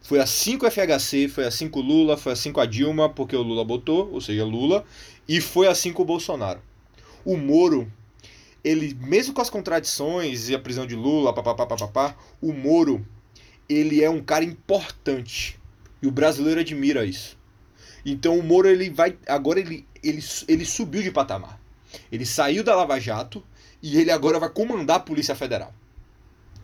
Foi 0.00 0.20
assim 0.20 0.58
com 0.58 0.66
o 0.66 0.70
FHC, 0.70 1.28
foi 1.28 1.44
assim 1.44 1.68
com 1.68 1.80
o 1.80 1.82
Lula, 1.82 2.16
foi 2.16 2.32
assim 2.32 2.52
com 2.52 2.60
a 2.60 2.66
Dilma, 2.66 3.08
porque 3.08 3.34
o 3.34 3.42
Lula 3.42 3.64
botou, 3.64 4.10
ou 4.12 4.20
seja, 4.20 4.44
Lula, 4.44 4.84
e 5.28 5.40
foi 5.40 5.66
assim 5.66 5.92
com 5.92 6.02
o 6.02 6.06
Bolsonaro. 6.06 6.60
O 7.24 7.36
Moro, 7.36 7.90
ele, 8.62 8.94
mesmo 8.94 9.32
com 9.32 9.40
as 9.40 9.50
contradições 9.50 10.48
e 10.48 10.54
a 10.54 10.58
prisão 10.58 10.86
de 10.86 10.94
Lula, 10.94 11.32
papapá, 11.32 11.66
papapá, 11.66 12.16
o 12.40 12.52
Moro, 12.52 13.06
ele 13.68 14.02
é 14.02 14.10
um 14.10 14.22
cara 14.22 14.44
importante. 14.44 15.58
E 16.02 16.06
o 16.06 16.10
brasileiro 16.10 16.60
admira 16.60 17.04
isso. 17.04 17.38
Então 18.04 18.38
o 18.38 18.42
Moro, 18.42 18.68
ele 18.68 18.90
vai. 18.90 19.16
Agora 19.26 19.58
ele, 19.58 19.86
ele, 20.02 20.22
ele 20.46 20.64
subiu 20.66 21.02
de 21.02 21.10
patamar. 21.10 21.58
Ele 22.12 22.26
saiu 22.26 22.62
da 22.62 22.74
Lava 22.74 23.00
Jato 23.00 23.42
e 23.82 23.98
ele 23.98 24.10
agora 24.10 24.38
vai 24.38 24.50
comandar 24.50 24.96
a 24.96 25.00
Polícia 25.00 25.34
Federal. 25.34 25.72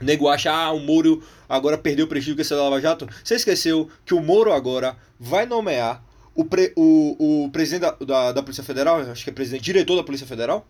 O 0.00 0.04
nego 0.04 0.28
acha, 0.28 0.50
ah, 0.50 0.72
o 0.72 0.80
Moro 0.80 1.22
agora 1.48 1.76
perdeu 1.76 2.06
o 2.06 2.08
prestígio 2.08 2.36
que 2.36 2.42
é 2.42 2.56
da 2.56 2.62
Lava 2.62 2.80
Jato. 2.80 3.08
Você 3.22 3.34
esqueceu 3.34 3.88
que 4.04 4.14
o 4.14 4.20
Moro 4.20 4.52
agora 4.52 4.96
vai 5.18 5.46
nomear 5.46 6.02
o, 6.40 6.44
pre, 6.44 6.72
o, 6.74 7.44
o 7.44 7.50
presidente 7.50 7.83
da, 7.83 7.90
da, 7.90 8.33
da, 8.33 8.42
Polícia 8.42 8.64
Federal, 8.64 9.00
acho 9.00 9.22
que 9.22 9.31
é 9.31 9.33
presidente, 9.33 9.62
diretor 9.62 9.96
da 9.96 10.03
Polícia 10.03 10.26
Federal. 10.26 10.66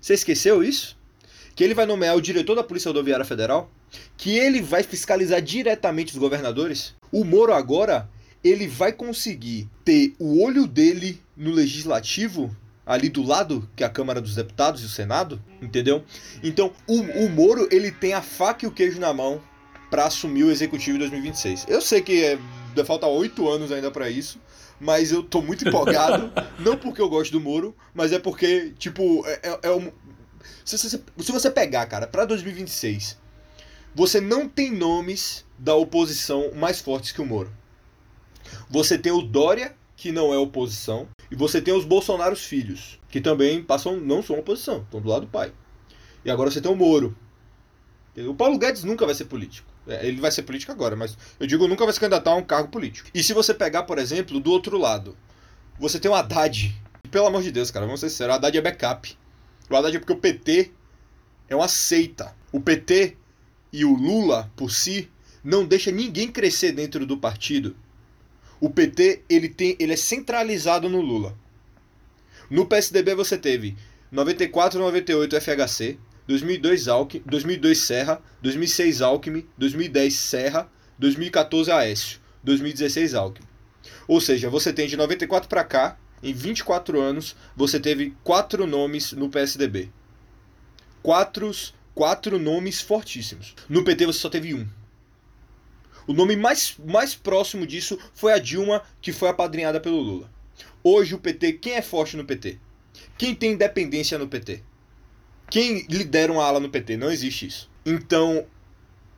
Você 0.00 0.14
esqueceu 0.14 0.64
isso? 0.64 0.96
Que 1.54 1.62
ele 1.62 1.74
vai 1.74 1.84
nomear 1.84 2.16
o 2.16 2.20
diretor 2.20 2.54
da 2.54 2.64
Polícia 2.64 2.88
Rodoviária 2.88 3.24
Federal? 3.24 3.70
Que 4.16 4.38
ele 4.38 4.62
vai 4.62 4.82
fiscalizar 4.82 5.42
diretamente 5.42 6.14
os 6.14 6.18
governadores? 6.18 6.94
O 7.12 7.24
Moro 7.24 7.52
agora, 7.52 8.08
ele 8.42 8.66
vai 8.66 8.90
conseguir 8.90 9.68
ter 9.84 10.14
o 10.18 10.42
olho 10.42 10.66
dele 10.66 11.20
no 11.36 11.50
legislativo 11.50 12.54
ali 12.86 13.10
do 13.10 13.22
lado, 13.22 13.68
que 13.76 13.82
é 13.82 13.86
a 13.86 13.90
Câmara 13.90 14.20
dos 14.20 14.34
Deputados 14.34 14.80
e 14.80 14.86
o 14.86 14.88
Senado, 14.88 15.42
entendeu? 15.60 16.04
Então, 16.42 16.72
o, 16.86 17.00
o 17.00 17.28
Moro, 17.28 17.68
ele 17.70 17.90
tem 17.90 18.14
a 18.14 18.22
faca 18.22 18.64
e 18.64 18.68
o 18.68 18.72
queijo 18.72 18.98
na 18.98 19.12
mão 19.12 19.42
para 19.90 20.06
assumir 20.06 20.44
o 20.44 20.50
executivo 20.50 20.96
em 20.96 21.00
2026. 21.00 21.66
Eu 21.68 21.82
sei 21.82 22.00
que 22.00 22.24
é, 22.24 22.38
falta 22.84 23.06
oito 23.06 23.48
anos 23.48 23.72
ainda 23.72 23.90
para 23.90 24.08
isso, 24.08 24.40
mas 24.80 25.12
eu 25.12 25.22
tô 25.22 25.42
muito 25.42 25.66
empolgado. 25.66 26.30
não 26.58 26.76
porque 26.76 27.00
eu 27.00 27.08
gosto 27.08 27.32
do 27.32 27.40
Moro, 27.40 27.74
mas 27.94 28.12
é 28.12 28.18
porque, 28.18 28.72
tipo, 28.78 29.26
é, 29.26 29.40
é, 29.42 29.58
é 29.62 29.72
um. 29.72 29.90
Se, 30.64 30.78
se, 30.78 30.88
se 30.88 31.32
você 31.32 31.50
pegar, 31.50 31.86
cara, 31.86 32.06
pra 32.06 32.24
2026, 32.24 33.18
você 33.94 34.20
não 34.20 34.48
tem 34.48 34.70
nomes 34.70 35.44
da 35.58 35.74
oposição 35.74 36.52
mais 36.54 36.80
fortes 36.80 37.12
que 37.12 37.20
o 37.20 37.26
Moro. 37.26 37.52
Você 38.68 38.98
tem 38.98 39.12
o 39.12 39.22
Dória, 39.22 39.74
que 39.96 40.12
não 40.12 40.32
é 40.32 40.38
oposição, 40.38 41.08
e 41.30 41.34
você 41.34 41.60
tem 41.60 41.74
os 41.74 41.84
Bolsonaros 41.84 42.44
filhos, 42.44 43.00
que 43.08 43.20
também 43.20 43.62
passam, 43.62 43.96
não 43.96 44.22
são 44.22 44.38
oposição, 44.38 44.82
estão 44.82 45.00
do 45.00 45.08
lado 45.08 45.22
do 45.22 45.32
pai. 45.32 45.52
E 46.24 46.30
agora 46.30 46.50
você 46.50 46.60
tem 46.60 46.70
o 46.70 46.76
Moro. 46.76 47.16
O 48.16 48.34
Paulo 48.34 48.58
Guedes 48.58 48.84
nunca 48.84 49.04
vai 49.04 49.14
ser 49.14 49.26
político. 49.26 49.68
É, 49.86 50.06
ele 50.06 50.20
vai 50.20 50.30
ser 50.30 50.42
político 50.42 50.72
agora, 50.72 50.96
mas 50.96 51.16
eu 51.38 51.46
digo 51.46 51.68
nunca 51.68 51.84
vai 51.84 51.92
se 51.92 52.00
candidatar 52.00 52.30
a 52.32 52.36
um 52.36 52.42
cargo 52.42 52.68
político. 52.68 53.08
E 53.14 53.22
se 53.22 53.32
você 53.32 53.54
pegar, 53.54 53.84
por 53.84 53.98
exemplo, 53.98 54.40
do 54.40 54.50
outro 54.50 54.78
lado, 54.78 55.16
você 55.78 55.98
tem 55.98 56.10
o 56.10 56.14
Haddad. 56.14 56.74
Pelo 57.10 57.26
amor 57.26 57.42
de 57.42 57.52
Deus, 57.52 57.70
cara, 57.70 57.86
vamos 57.86 58.00
ser 58.00 58.10
sinceros, 58.10 58.34
o 58.34 58.36
Haddad 58.36 58.58
é 58.58 58.60
backup. 58.60 59.16
O 59.70 59.76
Haddad 59.76 59.96
é 59.96 59.98
porque 60.00 60.12
o 60.12 60.16
PT 60.16 60.72
é 61.48 61.54
uma 61.54 61.68
seita. 61.68 62.34
O 62.52 62.60
PT 62.60 63.16
e 63.72 63.84
o 63.84 63.94
Lula, 63.94 64.50
por 64.56 64.70
si, 64.70 65.08
não 65.44 65.64
deixa 65.64 65.90
ninguém 65.90 66.30
crescer 66.30 66.72
dentro 66.72 67.06
do 67.06 67.16
partido. 67.16 67.76
O 68.60 68.70
PT, 68.70 69.22
ele, 69.28 69.48
tem, 69.48 69.76
ele 69.78 69.92
é 69.92 69.96
centralizado 69.96 70.88
no 70.88 71.00
Lula. 71.00 71.36
No 72.48 72.66
PSDB 72.66 73.14
você 73.14 73.36
teve 73.36 73.76
94 74.10 74.78
98 74.78 75.40
FHC, 75.40 75.98
2002 76.26 76.88
Alckmin, 76.88 77.22
2002 77.24 77.78
Serra, 77.78 78.22
2006 78.42 79.00
Alckmin, 79.00 79.46
2010 79.56 80.14
Serra, 80.14 80.70
2014 80.98 81.70
Aécio, 81.70 82.20
2016 82.42 83.14
Alckmin. 83.14 83.46
Ou 84.08 84.20
seja, 84.20 84.50
você 84.50 84.72
tem 84.72 84.88
de 84.88 84.96
94 84.96 85.48
para 85.48 85.64
cá, 85.64 85.98
em 86.22 86.32
24 86.32 87.00
anos, 87.00 87.36
você 87.54 87.78
teve 87.78 88.14
quatro 88.24 88.66
nomes 88.66 89.12
no 89.12 89.28
PSDB. 89.28 89.90
Quatro, 91.02 91.50
quatro 91.94 92.38
nomes 92.38 92.80
fortíssimos. 92.80 93.54
No 93.68 93.84
PT 93.84 94.06
você 94.06 94.18
só 94.18 94.28
teve 94.28 94.54
um. 94.54 94.66
O 96.06 96.12
nome 96.12 96.36
mais, 96.36 96.76
mais 96.84 97.14
próximo 97.14 97.66
disso 97.66 97.98
foi 98.14 98.32
a 98.32 98.38
Dilma, 98.38 98.82
que 99.00 99.12
foi 99.12 99.28
apadrinhada 99.28 99.80
pelo 99.80 100.00
Lula. 100.00 100.30
Hoje 100.82 101.14
o 101.14 101.18
PT, 101.18 101.54
quem 101.54 101.74
é 101.74 101.82
forte 101.82 102.16
no 102.16 102.24
PT? 102.24 102.58
Quem 103.18 103.34
tem 103.34 103.52
independência 103.52 104.18
no 104.18 104.28
PT? 104.28 104.62
Quem 105.50 105.86
lidera 105.88 106.32
uma 106.32 106.44
ala 106.44 106.60
no 106.60 106.68
PT? 106.68 106.96
Não 106.96 107.10
existe 107.10 107.46
isso. 107.46 107.70
Então, 107.84 108.44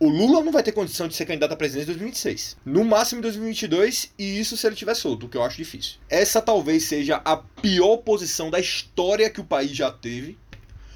o 0.00 0.08
Lula 0.08 0.44
não 0.44 0.52
vai 0.52 0.62
ter 0.62 0.72
condição 0.72 1.08
de 1.08 1.14
ser 1.16 1.26
candidato 1.26 1.52
a 1.52 1.56
presidente 1.56 1.84
em 1.84 1.86
2026. 1.86 2.56
No 2.64 2.84
máximo 2.84 3.18
em 3.18 3.22
2022, 3.22 4.12
e 4.18 4.38
isso 4.38 4.56
se 4.56 4.66
ele 4.66 4.76
tiver 4.76 4.94
solto, 4.94 5.26
o 5.26 5.28
que 5.28 5.36
eu 5.36 5.42
acho 5.42 5.56
difícil. 5.56 5.96
Essa 6.08 6.40
talvez 6.40 6.84
seja 6.84 7.16
a 7.24 7.36
pior 7.36 7.96
posição 7.98 8.50
da 8.50 8.60
história 8.60 9.28
que 9.28 9.40
o 9.40 9.44
país 9.44 9.72
já 9.72 9.90
teve. 9.90 10.38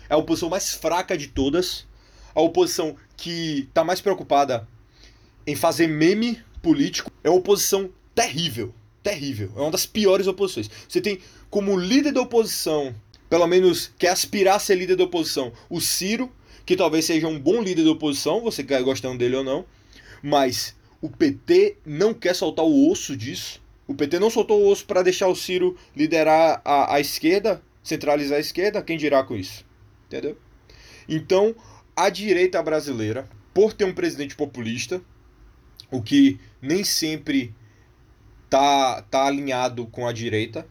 É 0.09 0.15
a 0.15 0.19
oposição 0.19 0.49
mais 0.49 0.73
fraca 0.73 1.17
de 1.17 1.29
todas. 1.29 1.87
A 2.35 2.41
oposição 2.41 2.95
que 3.17 3.67
está 3.69 3.83
mais 3.83 4.01
preocupada 4.01 4.69
em 5.47 5.57
fazer 5.57 5.89
meme 5.89 6.41
político. 6.63 7.11
É 7.25 7.31
uma 7.31 7.39
oposição 7.39 7.91
terrível. 8.15 8.75
Terrível. 9.03 9.53
É 9.57 9.61
uma 9.61 9.71
das 9.71 9.85
piores 9.87 10.27
oposições. 10.27 10.71
Você 10.89 11.01
tem 11.01 11.19
como 11.51 11.77
líder 11.77 12.13
da 12.13 12.21
oposição 12.21 12.95
pelo 13.33 13.47
menos 13.47 13.91
quer 13.99 14.11
aspirar 14.11 14.57
a 14.57 14.59
ser 14.59 14.75
líder 14.75 14.95
da 14.95 15.05
oposição, 15.05 15.55
o 15.71 15.81
Ciro, 15.81 16.31
que 16.67 16.77
talvez 16.77 17.07
seja 17.07 17.27
um 17.27 17.41
bom 17.41 17.63
líder 17.63 17.83
da 17.83 17.93
oposição, 17.93 18.43
você 18.43 18.63
quer 18.63 18.83
gostando 18.83 19.17
dele 19.17 19.37
ou 19.37 19.43
não, 19.43 19.65
mas 20.23 20.77
o 21.01 21.09
PT 21.09 21.79
não 21.83 22.13
quer 22.13 22.35
soltar 22.35 22.63
o 22.63 22.91
osso 22.91 23.17
disso. 23.17 23.59
O 23.89 23.95
PT 23.95 24.19
não 24.19 24.29
soltou 24.29 24.61
o 24.61 24.69
osso 24.69 24.85
para 24.85 25.01
deixar 25.01 25.29
o 25.29 25.35
Ciro 25.35 25.79
liderar 25.97 26.61
a, 26.63 26.97
a 26.97 27.01
esquerda, 27.01 27.63
centralizar 27.83 28.37
a 28.37 28.41
esquerda. 28.41 28.83
Quem 28.83 28.99
dirá 28.99 29.25
com 29.25 29.35
isso? 29.35 29.65
Entendeu? 30.09 30.37
Então, 31.09 31.57
a 31.97 32.11
direita 32.11 32.63
brasileira, 32.63 33.27
por 33.55 33.73
ter 33.73 33.87
um 33.87 33.95
presidente 33.95 34.37
populista, 34.37 35.01
o 35.91 36.03
que 36.03 36.39
nem 36.61 36.85
sempre 36.85 37.55
tá, 38.51 39.01
tá 39.01 39.25
alinhado 39.25 39.87
com 39.87 40.07
a 40.07 40.13
direita, 40.13 40.67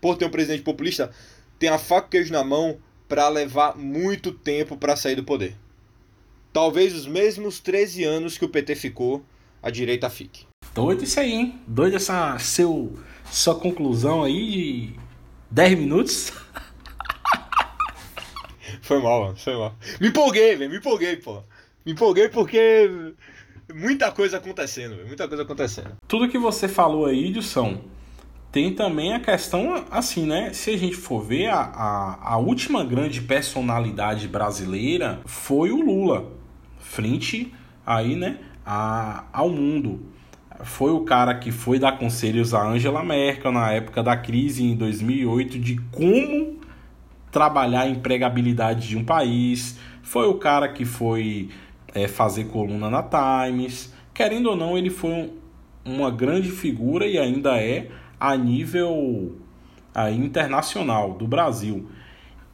por 0.00 0.16
ter 0.16 0.24
um 0.24 0.30
presidente 0.30 0.64
populista, 0.64 1.12
tem 1.60 1.68
a 1.68 1.78
faca 1.78 2.06
e 2.06 2.10
queijo 2.10 2.32
na 2.32 2.42
mão 2.42 2.78
para 3.06 3.28
levar 3.28 3.76
muito 3.76 4.32
tempo 4.32 4.78
para 4.78 4.96
sair 4.96 5.14
do 5.14 5.22
poder. 5.22 5.54
Talvez 6.54 6.94
os 6.94 7.06
mesmos 7.06 7.60
13 7.60 8.02
anos 8.02 8.38
que 8.38 8.44
o 8.46 8.48
PT 8.48 8.74
ficou, 8.74 9.22
a 9.62 9.70
direita 9.70 10.08
fique. 10.08 10.46
Doido 10.74 11.04
isso 11.04 11.20
aí, 11.20 11.32
hein? 11.32 11.60
Doido 11.66 11.96
essa 11.96 12.38
seu, 12.38 12.98
sua 13.30 13.54
conclusão 13.54 14.24
aí 14.24 14.50
de 14.50 14.94
10 15.50 15.78
minutos. 15.78 16.32
Foi 18.80 19.02
mal, 19.02 19.24
mano. 19.24 19.36
Foi 19.36 19.54
mal. 19.54 19.76
Me 20.00 20.08
empolguei, 20.08 20.56
velho. 20.56 20.70
Me 20.70 20.78
empolguei, 20.78 21.16
pô. 21.16 21.42
Me 21.84 21.92
empolguei 21.92 22.30
porque 22.30 22.88
muita 23.74 24.10
coisa 24.10 24.38
acontecendo, 24.38 24.96
véio. 24.96 25.06
muita 25.06 25.28
coisa 25.28 25.42
acontecendo. 25.42 25.96
Tudo 26.08 26.28
que 26.28 26.38
você 26.38 26.66
falou 26.66 27.04
aí, 27.04 27.30
Dilson, 27.30 27.82
tem 28.52 28.72
também 28.74 29.14
a 29.14 29.20
questão, 29.20 29.84
assim, 29.90 30.26
né? 30.26 30.52
Se 30.52 30.70
a 30.70 30.76
gente 30.76 30.96
for 30.96 31.22
ver, 31.22 31.46
a, 31.46 31.60
a, 31.60 32.32
a 32.32 32.36
última 32.38 32.84
grande 32.84 33.20
personalidade 33.20 34.26
brasileira 34.26 35.20
foi 35.24 35.70
o 35.70 35.80
Lula, 35.80 36.32
frente 36.78 37.54
aí, 37.86 38.16
né, 38.16 38.38
a, 38.66 39.24
ao 39.32 39.48
mundo. 39.48 40.00
Foi 40.64 40.90
o 40.90 41.00
cara 41.00 41.34
que 41.34 41.50
foi 41.50 41.78
dar 41.78 41.92
conselhos 41.92 42.52
a 42.52 42.66
Angela 42.66 43.04
Merkel 43.04 43.52
na 43.52 43.70
época 43.72 44.02
da 44.02 44.16
crise 44.16 44.64
em 44.64 44.74
2008 44.74 45.58
de 45.58 45.76
como 45.90 46.58
trabalhar 47.30 47.82
a 47.82 47.88
empregabilidade 47.88 48.88
de 48.88 48.96
um 48.96 49.04
país. 49.04 49.78
Foi 50.02 50.26
o 50.26 50.34
cara 50.34 50.68
que 50.68 50.84
foi 50.84 51.48
é, 51.94 52.08
fazer 52.08 52.44
coluna 52.44 52.90
na 52.90 53.02
Times. 53.02 53.94
Querendo 54.12 54.50
ou 54.50 54.56
não, 54.56 54.76
ele 54.76 54.90
foi 54.90 55.10
um, 55.10 55.30
uma 55.84 56.10
grande 56.10 56.50
figura 56.50 57.06
e 57.06 57.16
ainda 57.16 57.56
é 57.56 57.88
a 58.20 58.36
nível 58.36 59.36
aí, 59.94 60.16
internacional 60.16 61.14
do 61.14 61.26
Brasil. 61.26 61.88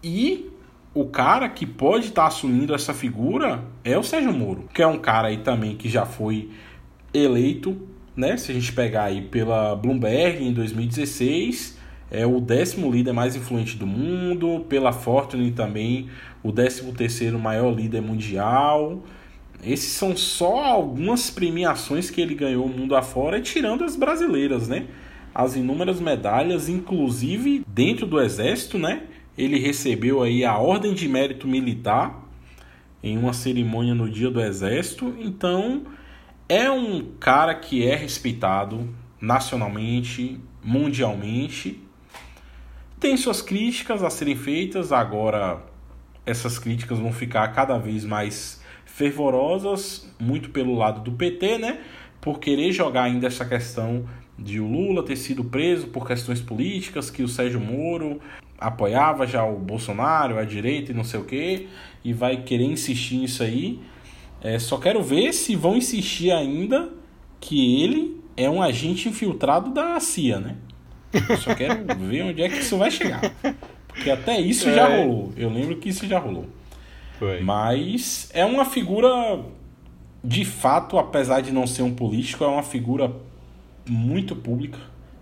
E 0.03 0.51
o 0.95 1.05
cara 1.07 1.49
que 1.49 1.67
pode 1.67 2.07
estar 2.07 2.23
tá 2.23 2.29
assumindo 2.29 2.75
essa 2.75 2.95
figura 2.95 3.65
é 3.85 3.99
o 3.99 4.03
Sérgio 4.03 4.33
Moro, 4.33 4.69
que 4.73 4.81
é 4.81 4.87
um 4.87 4.99
cara 4.99 5.29
aí 5.29 5.39
também 5.39 5.77
que 5.77 5.89
já 5.89 6.07
foi 6.07 6.51
eleito, 7.13 7.77
né? 8.17 8.37
Se 8.37 8.51
a 8.51 8.55
gente 8.55 8.73
pegar 8.73 9.05
aí 9.05 9.21
pela 9.21 9.75
Bloomberg 9.77 10.43
em 10.43 10.53
2016, 10.53 11.77
é 12.11 12.25
o 12.25 12.41
décimo 12.41 12.91
líder 12.91 13.13
mais 13.13 13.35
influente 13.37 13.77
do 13.77 13.87
mundo, 13.87 14.65
pela 14.69 14.93
Fortune 14.93 15.51
também 15.51 16.09
o 16.43 16.53
décimo 16.53 16.93
terceiro 16.93 17.39
maior 17.39 17.75
líder 17.75 18.01
mundial. 18.01 19.03
Esses 19.63 19.93
são 19.93 20.17
só 20.17 20.65
algumas 20.65 21.29
premiações 21.29 22.09
que 22.09 22.21
ele 22.21 22.35
ganhou 22.35 22.69
mundo 22.69 22.95
afora, 22.95 23.41
tirando 23.41 23.83
as 23.83 23.97
brasileiras, 23.97 24.69
né? 24.69 24.87
As 25.37 25.55
inúmeras 25.55 26.01
medalhas, 26.01 26.67
inclusive 26.67 27.63
dentro 27.69 28.07
do 28.07 28.19
exército, 28.19 28.79
né? 28.79 29.03
Ele 29.37 29.59
recebeu 29.59 30.23
aí 30.23 30.47
a 30.47 30.57
Ordem 30.57 30.95
de 30.95 31.07
Mérito 31.07 31.47
Militar 31.47 32.27
em 33.03 33.19
uma 33.19 33.35
cerimônia 33.35 33.95
no 33.95 34.09
Dia 34.09 34.31
do 34.31 34.41
Exército. 34.41 35.15
Então, 35.21 35.83
é 36.49 36.71
um 36.71 37.13
cara 37.21 37.55
que 37.55 37.87
é 37.87 37.95
respeitado 37.95 38.89
nacionalmente, 39.21 40.41
mundialmente. 40.65 41.83
Tem 42.99 43.15
suas 43.19 43.43
críticas 43.43 44.03
a 44.03 44.09
serem 44.09 44.37
feitas, 44.37 44.91
agora 44.91 45.63
essas 46.25 46.59
críticas 46.59 46.99
vão 46.99 47.13
ficar 47.13 47.47
cada 47.49 47.77
vez 47.77 48.07
mais 48.07 48.63
fervorosas, 48.87 50.11
muito 50.19 50.49
pelo 50.49 50.75
lado 50.75 51.03
do 51.03 51.13
PT, 51.13 51.59
né? 51.59 51.81
Por 52.23 52.41
querer 52.41 52.73
jogar 52.73 53.03
ainda 53.03 53.27
essa 53.27 53.45
questão 53.45 54.07
de 54.39 54.61
o 54.61 54.67
Lula 54.67 55.03
ter 55.03 55.17
sido 55.17 55.45
preso 55.45 55.89
por 55.89 56.07
questões 56.07 56.41
políticas, 56.41 57.11
que 57.11 57.23
o 57.23 57.29
Sérgio 57.29 57.61
Moro 57.61 58.21
apoiava 58.59 59.27
já 59.27 59.45
o 59.45 59.59
Bolsonaro, 59.59 60.39
a 60.39 60.45
direita 60.45 60.93
e 60.93 60.95
não 60.95 61.05
sei 61.05 61.21
o 61.21 61.25
que, 61.25 61.69
e 62.05 62.13
vai 62.13 62.43
querer 62.43 62.65
insistir 62.65 63.17
nisso 63.17 63.43
aí. 63.43 63.81
É, 64.43 64.59
só 64.59 64.79
quero 64.79 65.03
ver 65.03 65.33
se 65.33 65.57
vão 65.57 65.77
insistir 65.77 66.31
ainda 66.31 66.91
que 67.41 67.83
ele 67.83 68.21
é 68.37 68.49
um 68.49 68.63
agente 68.63 69.09
infiltrado 69.09 69.73
da 69.73 69.99
CIA, 69.99 70.39
né? 70.39 70.57
só 71.39 71.55
quero 71.55 71.85
ver 71.97 72.23
onde 72.23 72.43
é 72.43 72.49
que 72.49 72.59
isso 72.59 72.77
vai 72.77 72.91
chegar. 72.91 73.21
Porque 73.89 74.11
até 74.11 74.39
isso 74.39 74.69
é. 74.69 74.75
já 74.75 74.97
rolou. 74.97 75.33
Eu 75.37 75.49
lembro 75.51 75.77
que 75.77 75.89
isso 75.89 76.07
já 76.07 76.19
rolou. 76.19 76.47
Foi. 77.19 77.41
Mas 77.41 78.29
é 78.35 78.45
uma 78.45 78.67
figura, 78.67 79.41
de 80.23 80.45
fato, 80.45 80.99
apesar 80.99 81.41
de 81.41 81.51
não 81.51 81.67
ser 81.67 81.83
um 81.83 81.95
político, 81.95 82.45
é 82.45 82.47
uma 82.47 82.63
figura 82.63 83.11
muito 83.89 84.35
pública, 84.37 84.79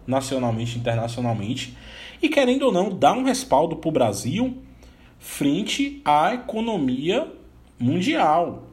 nacionalmente 0.06 0.78
internacionalmente, 0.78 1.76
e 2.22 2.28
querendo 2.28 2.62
ou 2.62 2.72
não, 2.72 2.90
dá 2.90 3.12
um 3.12 3.24
respaldo 3.24 3.76
para 3.76 3.88
o 3.88 3.92
Brasil 3.92 4.58
frente 5.18 6.00
à 6.04 6.34
economia 6.34 7.26
mundial. 7.78 8.70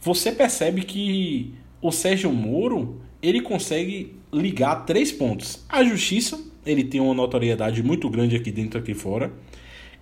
Você 0.00 0.32
percebe 0.32 0.82
que 0.82 1.54
o 1.82 1.90
Sérgio 1.90 2.32
Moro 2.32 3.00
ele 3.22 3.40
consegue 3.40 4.16
ligar 4.32 4.86
três 4.86 5.12
pontos. 5.12 5.64
A 5.68 5.84
justiça, 5.84 6.40
ele 6.64 6.84
tem 6.84 7.00
uma 7.00 7.14
notoriedade 7.14 7.82
muito 7.82 8.08
grande 8.08 8.36
aqui 8.36 8.50
dentro 8.50 8.78
e 8.78 8.82
aqui 8.82 8.94
fora. 8.94 9.32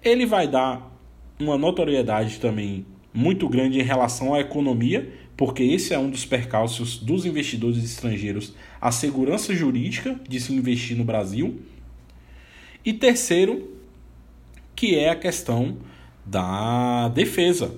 Ele 0.02 0.26
vai 0.26 0.46
dar 0.46 0.92
uma 1.38 1.56
notoriedade 1.56 2.38
também 2.38 2.86
muito 3.12 3.48
grande 3.48 3.80
em 3.80 3.82
relação 3.82 4.34
à 4.34 4.40
economia, 4.40 5.12
porque 5.38 5.62
esse 5.62 5.94
é 5.94 5.98
um 5.98 6.10
dos 6.10 6.26
percalços 6.26 6.98
dos 6.98 7.24
investidores 7.24 7.78
estrangeiros, 7.84 8.52
a 8.80 8.90
segurança 8.90 9.54
jurídica 9.54 10.18
de 10.28 10.40
se 10.40 10.52
investir 10.52 10.96
no 10.96 11.04
Brasil. 11.04 11.60
E 12.84 12.92
terceiro, 12.92 13.70
que 14.74 14.98
é 14.98 15.10
a 15.10 15.14
questão 15.14 15.76
da 16.26 17.08
defesa 17.10 17.72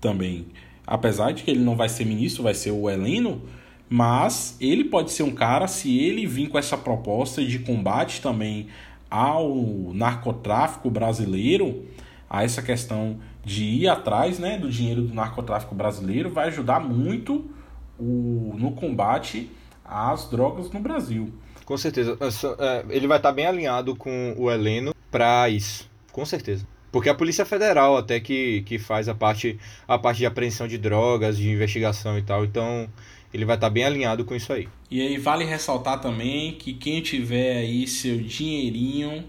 também. 0.00 0.46
Apesar 0.86 1.32
de 1.32 1.42
que 1.42 1.50
ele 1.50 1.58
não 1.58 1.74
vai 1.74 1.88
ser 1.88 2.04
ministro, 2.04 2.44
vai 2.44 2.54
ser 2.54 2.70
o 2.70 2.88
Heleno, 2.88 3.42
mas 3.88 4.56
ele 4.60 4.84
pode 4.84 5.10
ser 5.10 5.24
um 5.24 5.32
cara, 5.32 5.66
se 5.66 5.98
ele 5.98 6.24
vir 6.24 6.50
com 6.50 6.56
essa 6.56 6.78
proposta 6.78 7.44
de 7.44 7.58
combate 7.58 8.22
também 8.22 8.68
ao 9.10 9.92
narcotráfico 9.92 10.88
brasileiro, 10.88 11.84
a 12.28 12.44
essa 12.44 12.62
questão 12.62 13.18
de 13.44 13.64
ir 13.64 13.88
atrás 13.88 14.38
né, 14.38 14.58
do 14.58 14.68
dinheiro 14.68 15.02
do 15.02 15.14
narcotráfico 15.14 15.74
brasileiro 15.74 16.30
vai 16.30 16.48
ajudar 16.48 16.80
muito 16.80 17.50
o, 17.98 18.54
no 18.56 18.72
combate 18.72 19.50
às 19.84 20.28
drogas 20.28 20.70
no 20.70 20.80
Brasil. 20.80 21.32
Com 21.64 21.76
certeza. 21.76 22.18
É, 22.58 22.84
ele 22.90 23.06
vai 23.06 23.18
estar 23.18 23.32
bem 23.32 23.46
alinhado 23.46 23.94
com 23.94 24.34
o 24.36 24.50
Heleno 24.50 24.94
para 25.10 25.48
isso. 25.48 25.88
Com 26.12 26.24
certeza. 26.24 26.66
Porque 26.90 27.08
a 27.08 27.14
Polícia 27.14 27.44
Federal 27.44 27.96
até 27.96 28.18
que, 28.18 28.62
que 28.62 28.78
faz 28.78 29.08
a 29.08 29.14
parte, 29.14 29.58
a 29.86 29.96
parte 29.96 30.18
de 30.18 30.26
apreensão 30.26 30.66
de 30.66 30.76
drogas, 30.76 31.36
de 31.36 31.48
investigação 31.48 32.18
e 32.18 32.22
tal. 32.22 32.44
Então, 32.44 32.88
ele 33.32 33.44
vai 33.44 33.56
estar 33.56 33.70
bem 33.70 33.84
alinhado 33.84 34.24
com 34.24 34.34
isso 34.34 34.52
aí. 34.52 34.68
E 34.90 35.00
aí 35.00 35.16
vale 35.16 35.44
ressaltar 35.44 36.00
também 36.00 36.52
que 36.52 36.74
quem 36.74 37.00
tiver 37.00 37.58
aí 37.58 37.86
seu 37.86 38.18
dinheirinho 38.18 39.24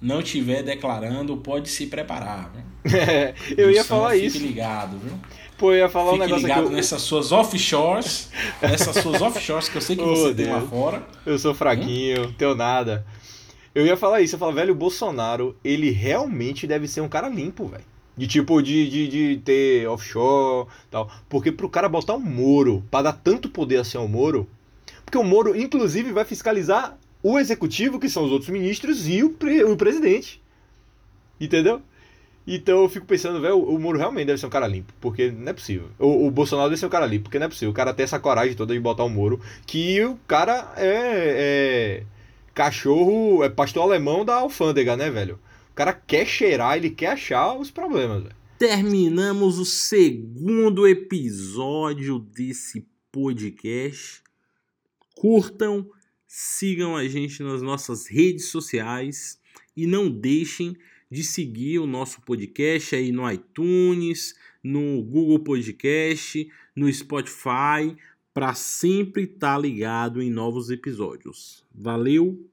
não 0.00 0.22
tiver 0.22 0.62
declarando, 0.62 1.36
pode 1.36 1.68
se 1.68 1.86
preparar. 1.86 2.50
É, 2.84 3.34
eu 3.56 3.70
ia 3.70 3.84
falar 3.84 4.12
fique 4.14 4.26
isso. 4.26 4.38
Fique 4.38 4.48
ligado, 4.48 4.98
viu? 4.98 5.12
Pô, 5.58 5.72
eu 5.72 5.78
ia 5.78 5.88
falar 5.90 6.12
fique 6.12 6.22
um 6.22 6.26
negócio 6.26 6.46
ligado. 6.46 6.64
Eu... 6.64 6.70
nessas 6.70 7.02
suas 7.02 7.32
offshores, 7.32 8.30
nessas 8.62 8.96
suas 8.96 9.20
offshores 9.22 9.68
que 9.68 9.76
eu 9.76 9.80
sei 9.82 9.96
que 9.96 10.02
Oh, 10.02 10.16
você 10.16 10.34
tem 10.34 10.46
lá 10.46 10.58
Deus. 10.58 10.70
fora. 10.70 11.02
Eu 11.26 11.38
sou 11.38 11.54
fraquinho, 11.54 12.28
Hum? 12.28 12.32
tenho 12.38 12.54
nada. 12.54 13.04
Eu 13.74 13.86
ia 13.86 13.96
falar 13.96 14.20
isso, 14.20 14.34
eu 14.34 14.38
falo, 14.38 14.52
velho, 14.52 14.72
o 14.72 14.76
Bolsonaro, 14.76 15.56
ele 15.62 15.90
realmente 15.90 16.66
deve 16.66 16.88
ser 16.88 17.02
um 17.02 17.08
cara 17.08 17.28
limpo, 17.28 17.66
velho. 17.66 17.84
De 18.16 18.26
tipo, 18.26 18.60
de, 18.60 18.88
de, 18.90 19.08
de 19.08 19.36
ter 19.44 19.86
offshore 19.88 20.66
tal. 20.90 21.10
Porque 21.28 21.52
pro 21.52 21.68
cara 21.68 21.88
botar 21.88 22.14
um 22.14 22.20
Moro, 22.20 22.82
pra 22.90 23.02
dar 23.02 23.12
tanto 23.12 23.48
poder 23.48 23.76
assim 23.76 23.96
ao 23.96 24.08
Moro, 24.08 24.48
porque 25.04 25.16
o 25.16 25.22
Moro, 25.24 25.56
inclusive, 25.56 26.10
vai 26.12 26.24
fiscalizar 26.24 26.98
o 27.22 27.38
executivo, 27.38 27.98
que 28.00 28.08
são 28.08 28.24
os 28.24 28.32
outros 28.32 28.50
ministros, 28.50 29.08
e 29.08 29.22
o, 29.22 29.30
pre- 29.30 29.64
o 29.64 29.76
presidente. 29.76 30.42
Entendeu? 31.40 31.82
Então 32.46 32.82
eu 32.82 32.88
fico 32.88 33.06
pensando, 33.06 33.40
velho, 33.40 33.58
o 33.58 33.78
Moro 33.78 33.98
realmente 33.98 34.26
deve 34.26 34.38
ser 34.40 34.46
um 34.46 34.50
cara 34.50 34.66
limpo, 34.66 34.92
porque 35.00 35.30
não 35.30 35.50
é 35.50 35.52
possível. 35.52 35.88
O, 35.98 36.26
o 36.26 36.30
Bolsonaro 36.30 36.68
deve 36.68 36.80
ser 36.80 36.86
um 36.86 36.90
cara 36.90 37.06
limpo, 37.06 37.24
porque 37.24 37.38
não 37.38 37.46
é 37.46 37.48
possível. 37.48 37.70
O 37.70 37.74
cara 37.74 37.94
tem 37.94 38.04
essa 38.04 38.18
coragem 38.18 38.56
toda 38.56 38.74
de 38.74 38.80
botar 38.80 39.04
o 39.04 39.08
Moro, 39.08 39.40
que 39.66 40.02
o 40.04 40.16
cara 40.26 40.72
é, 40.76 42.02
é 42.02 42.06
cachorro, 42.54 43.44
é 43.44 43.48
pastor 43.48 43.82
alemão 43.82 44.24
da 44.24 44.36
alfândega, 44.36 44.96
né, 44.96 45.10
velho? 45.10 45.38
O 45.70 45.74
cara 45.74 45.92
quer 45.92 46.26
cheirar, 46.26 46.76
ele 46.76 46.90
quer 46.90 47.12
achar 47.12 47.54
os 47.54 47.70
problemas, 47.70 48.22
velho. 48.22 48.34
Terminamos 48.58 49.58
o 49.58 49.64
segundo 49.64 50.88
episódio 50.88 52.18
desse 52.18 52.86
Podcast. 53.12 54.22
Curtam, 55.14 55.86
sigam 56.32 56.96
a 56.96 57.08
gente 57.08 57.42
nas 57.42 57.60
nossas 57.60 58.06
redes 58.06 58.46
sociais 58.46 59.36
e 59.76 59.84
não 59.84 60.08
deixem 60.08 60.76
de 61.10 61.24
seguir 61.24 61.80
o 61.80 61.88
nosso 61.88 62.20
podcast 62.20 62.94
aí 62.94 63.10
no 63.10 63.28
iTunes, 63.28 64.36
no 64.62 65.02
Google 65.02 65.40
Podcast, 65.40 66.48
no 66.76 66.92
Spotify, 66.92 67.96
para 68.32 68.54
sempre 68.54 69.24
estar 69.24 69.56
tá 69.56 69.58
ligado 69.58 70.22
em 70.22 70.30
novos 70.30 70.70
episódios. 70.70 71.64
Valeu! 71.74 72.48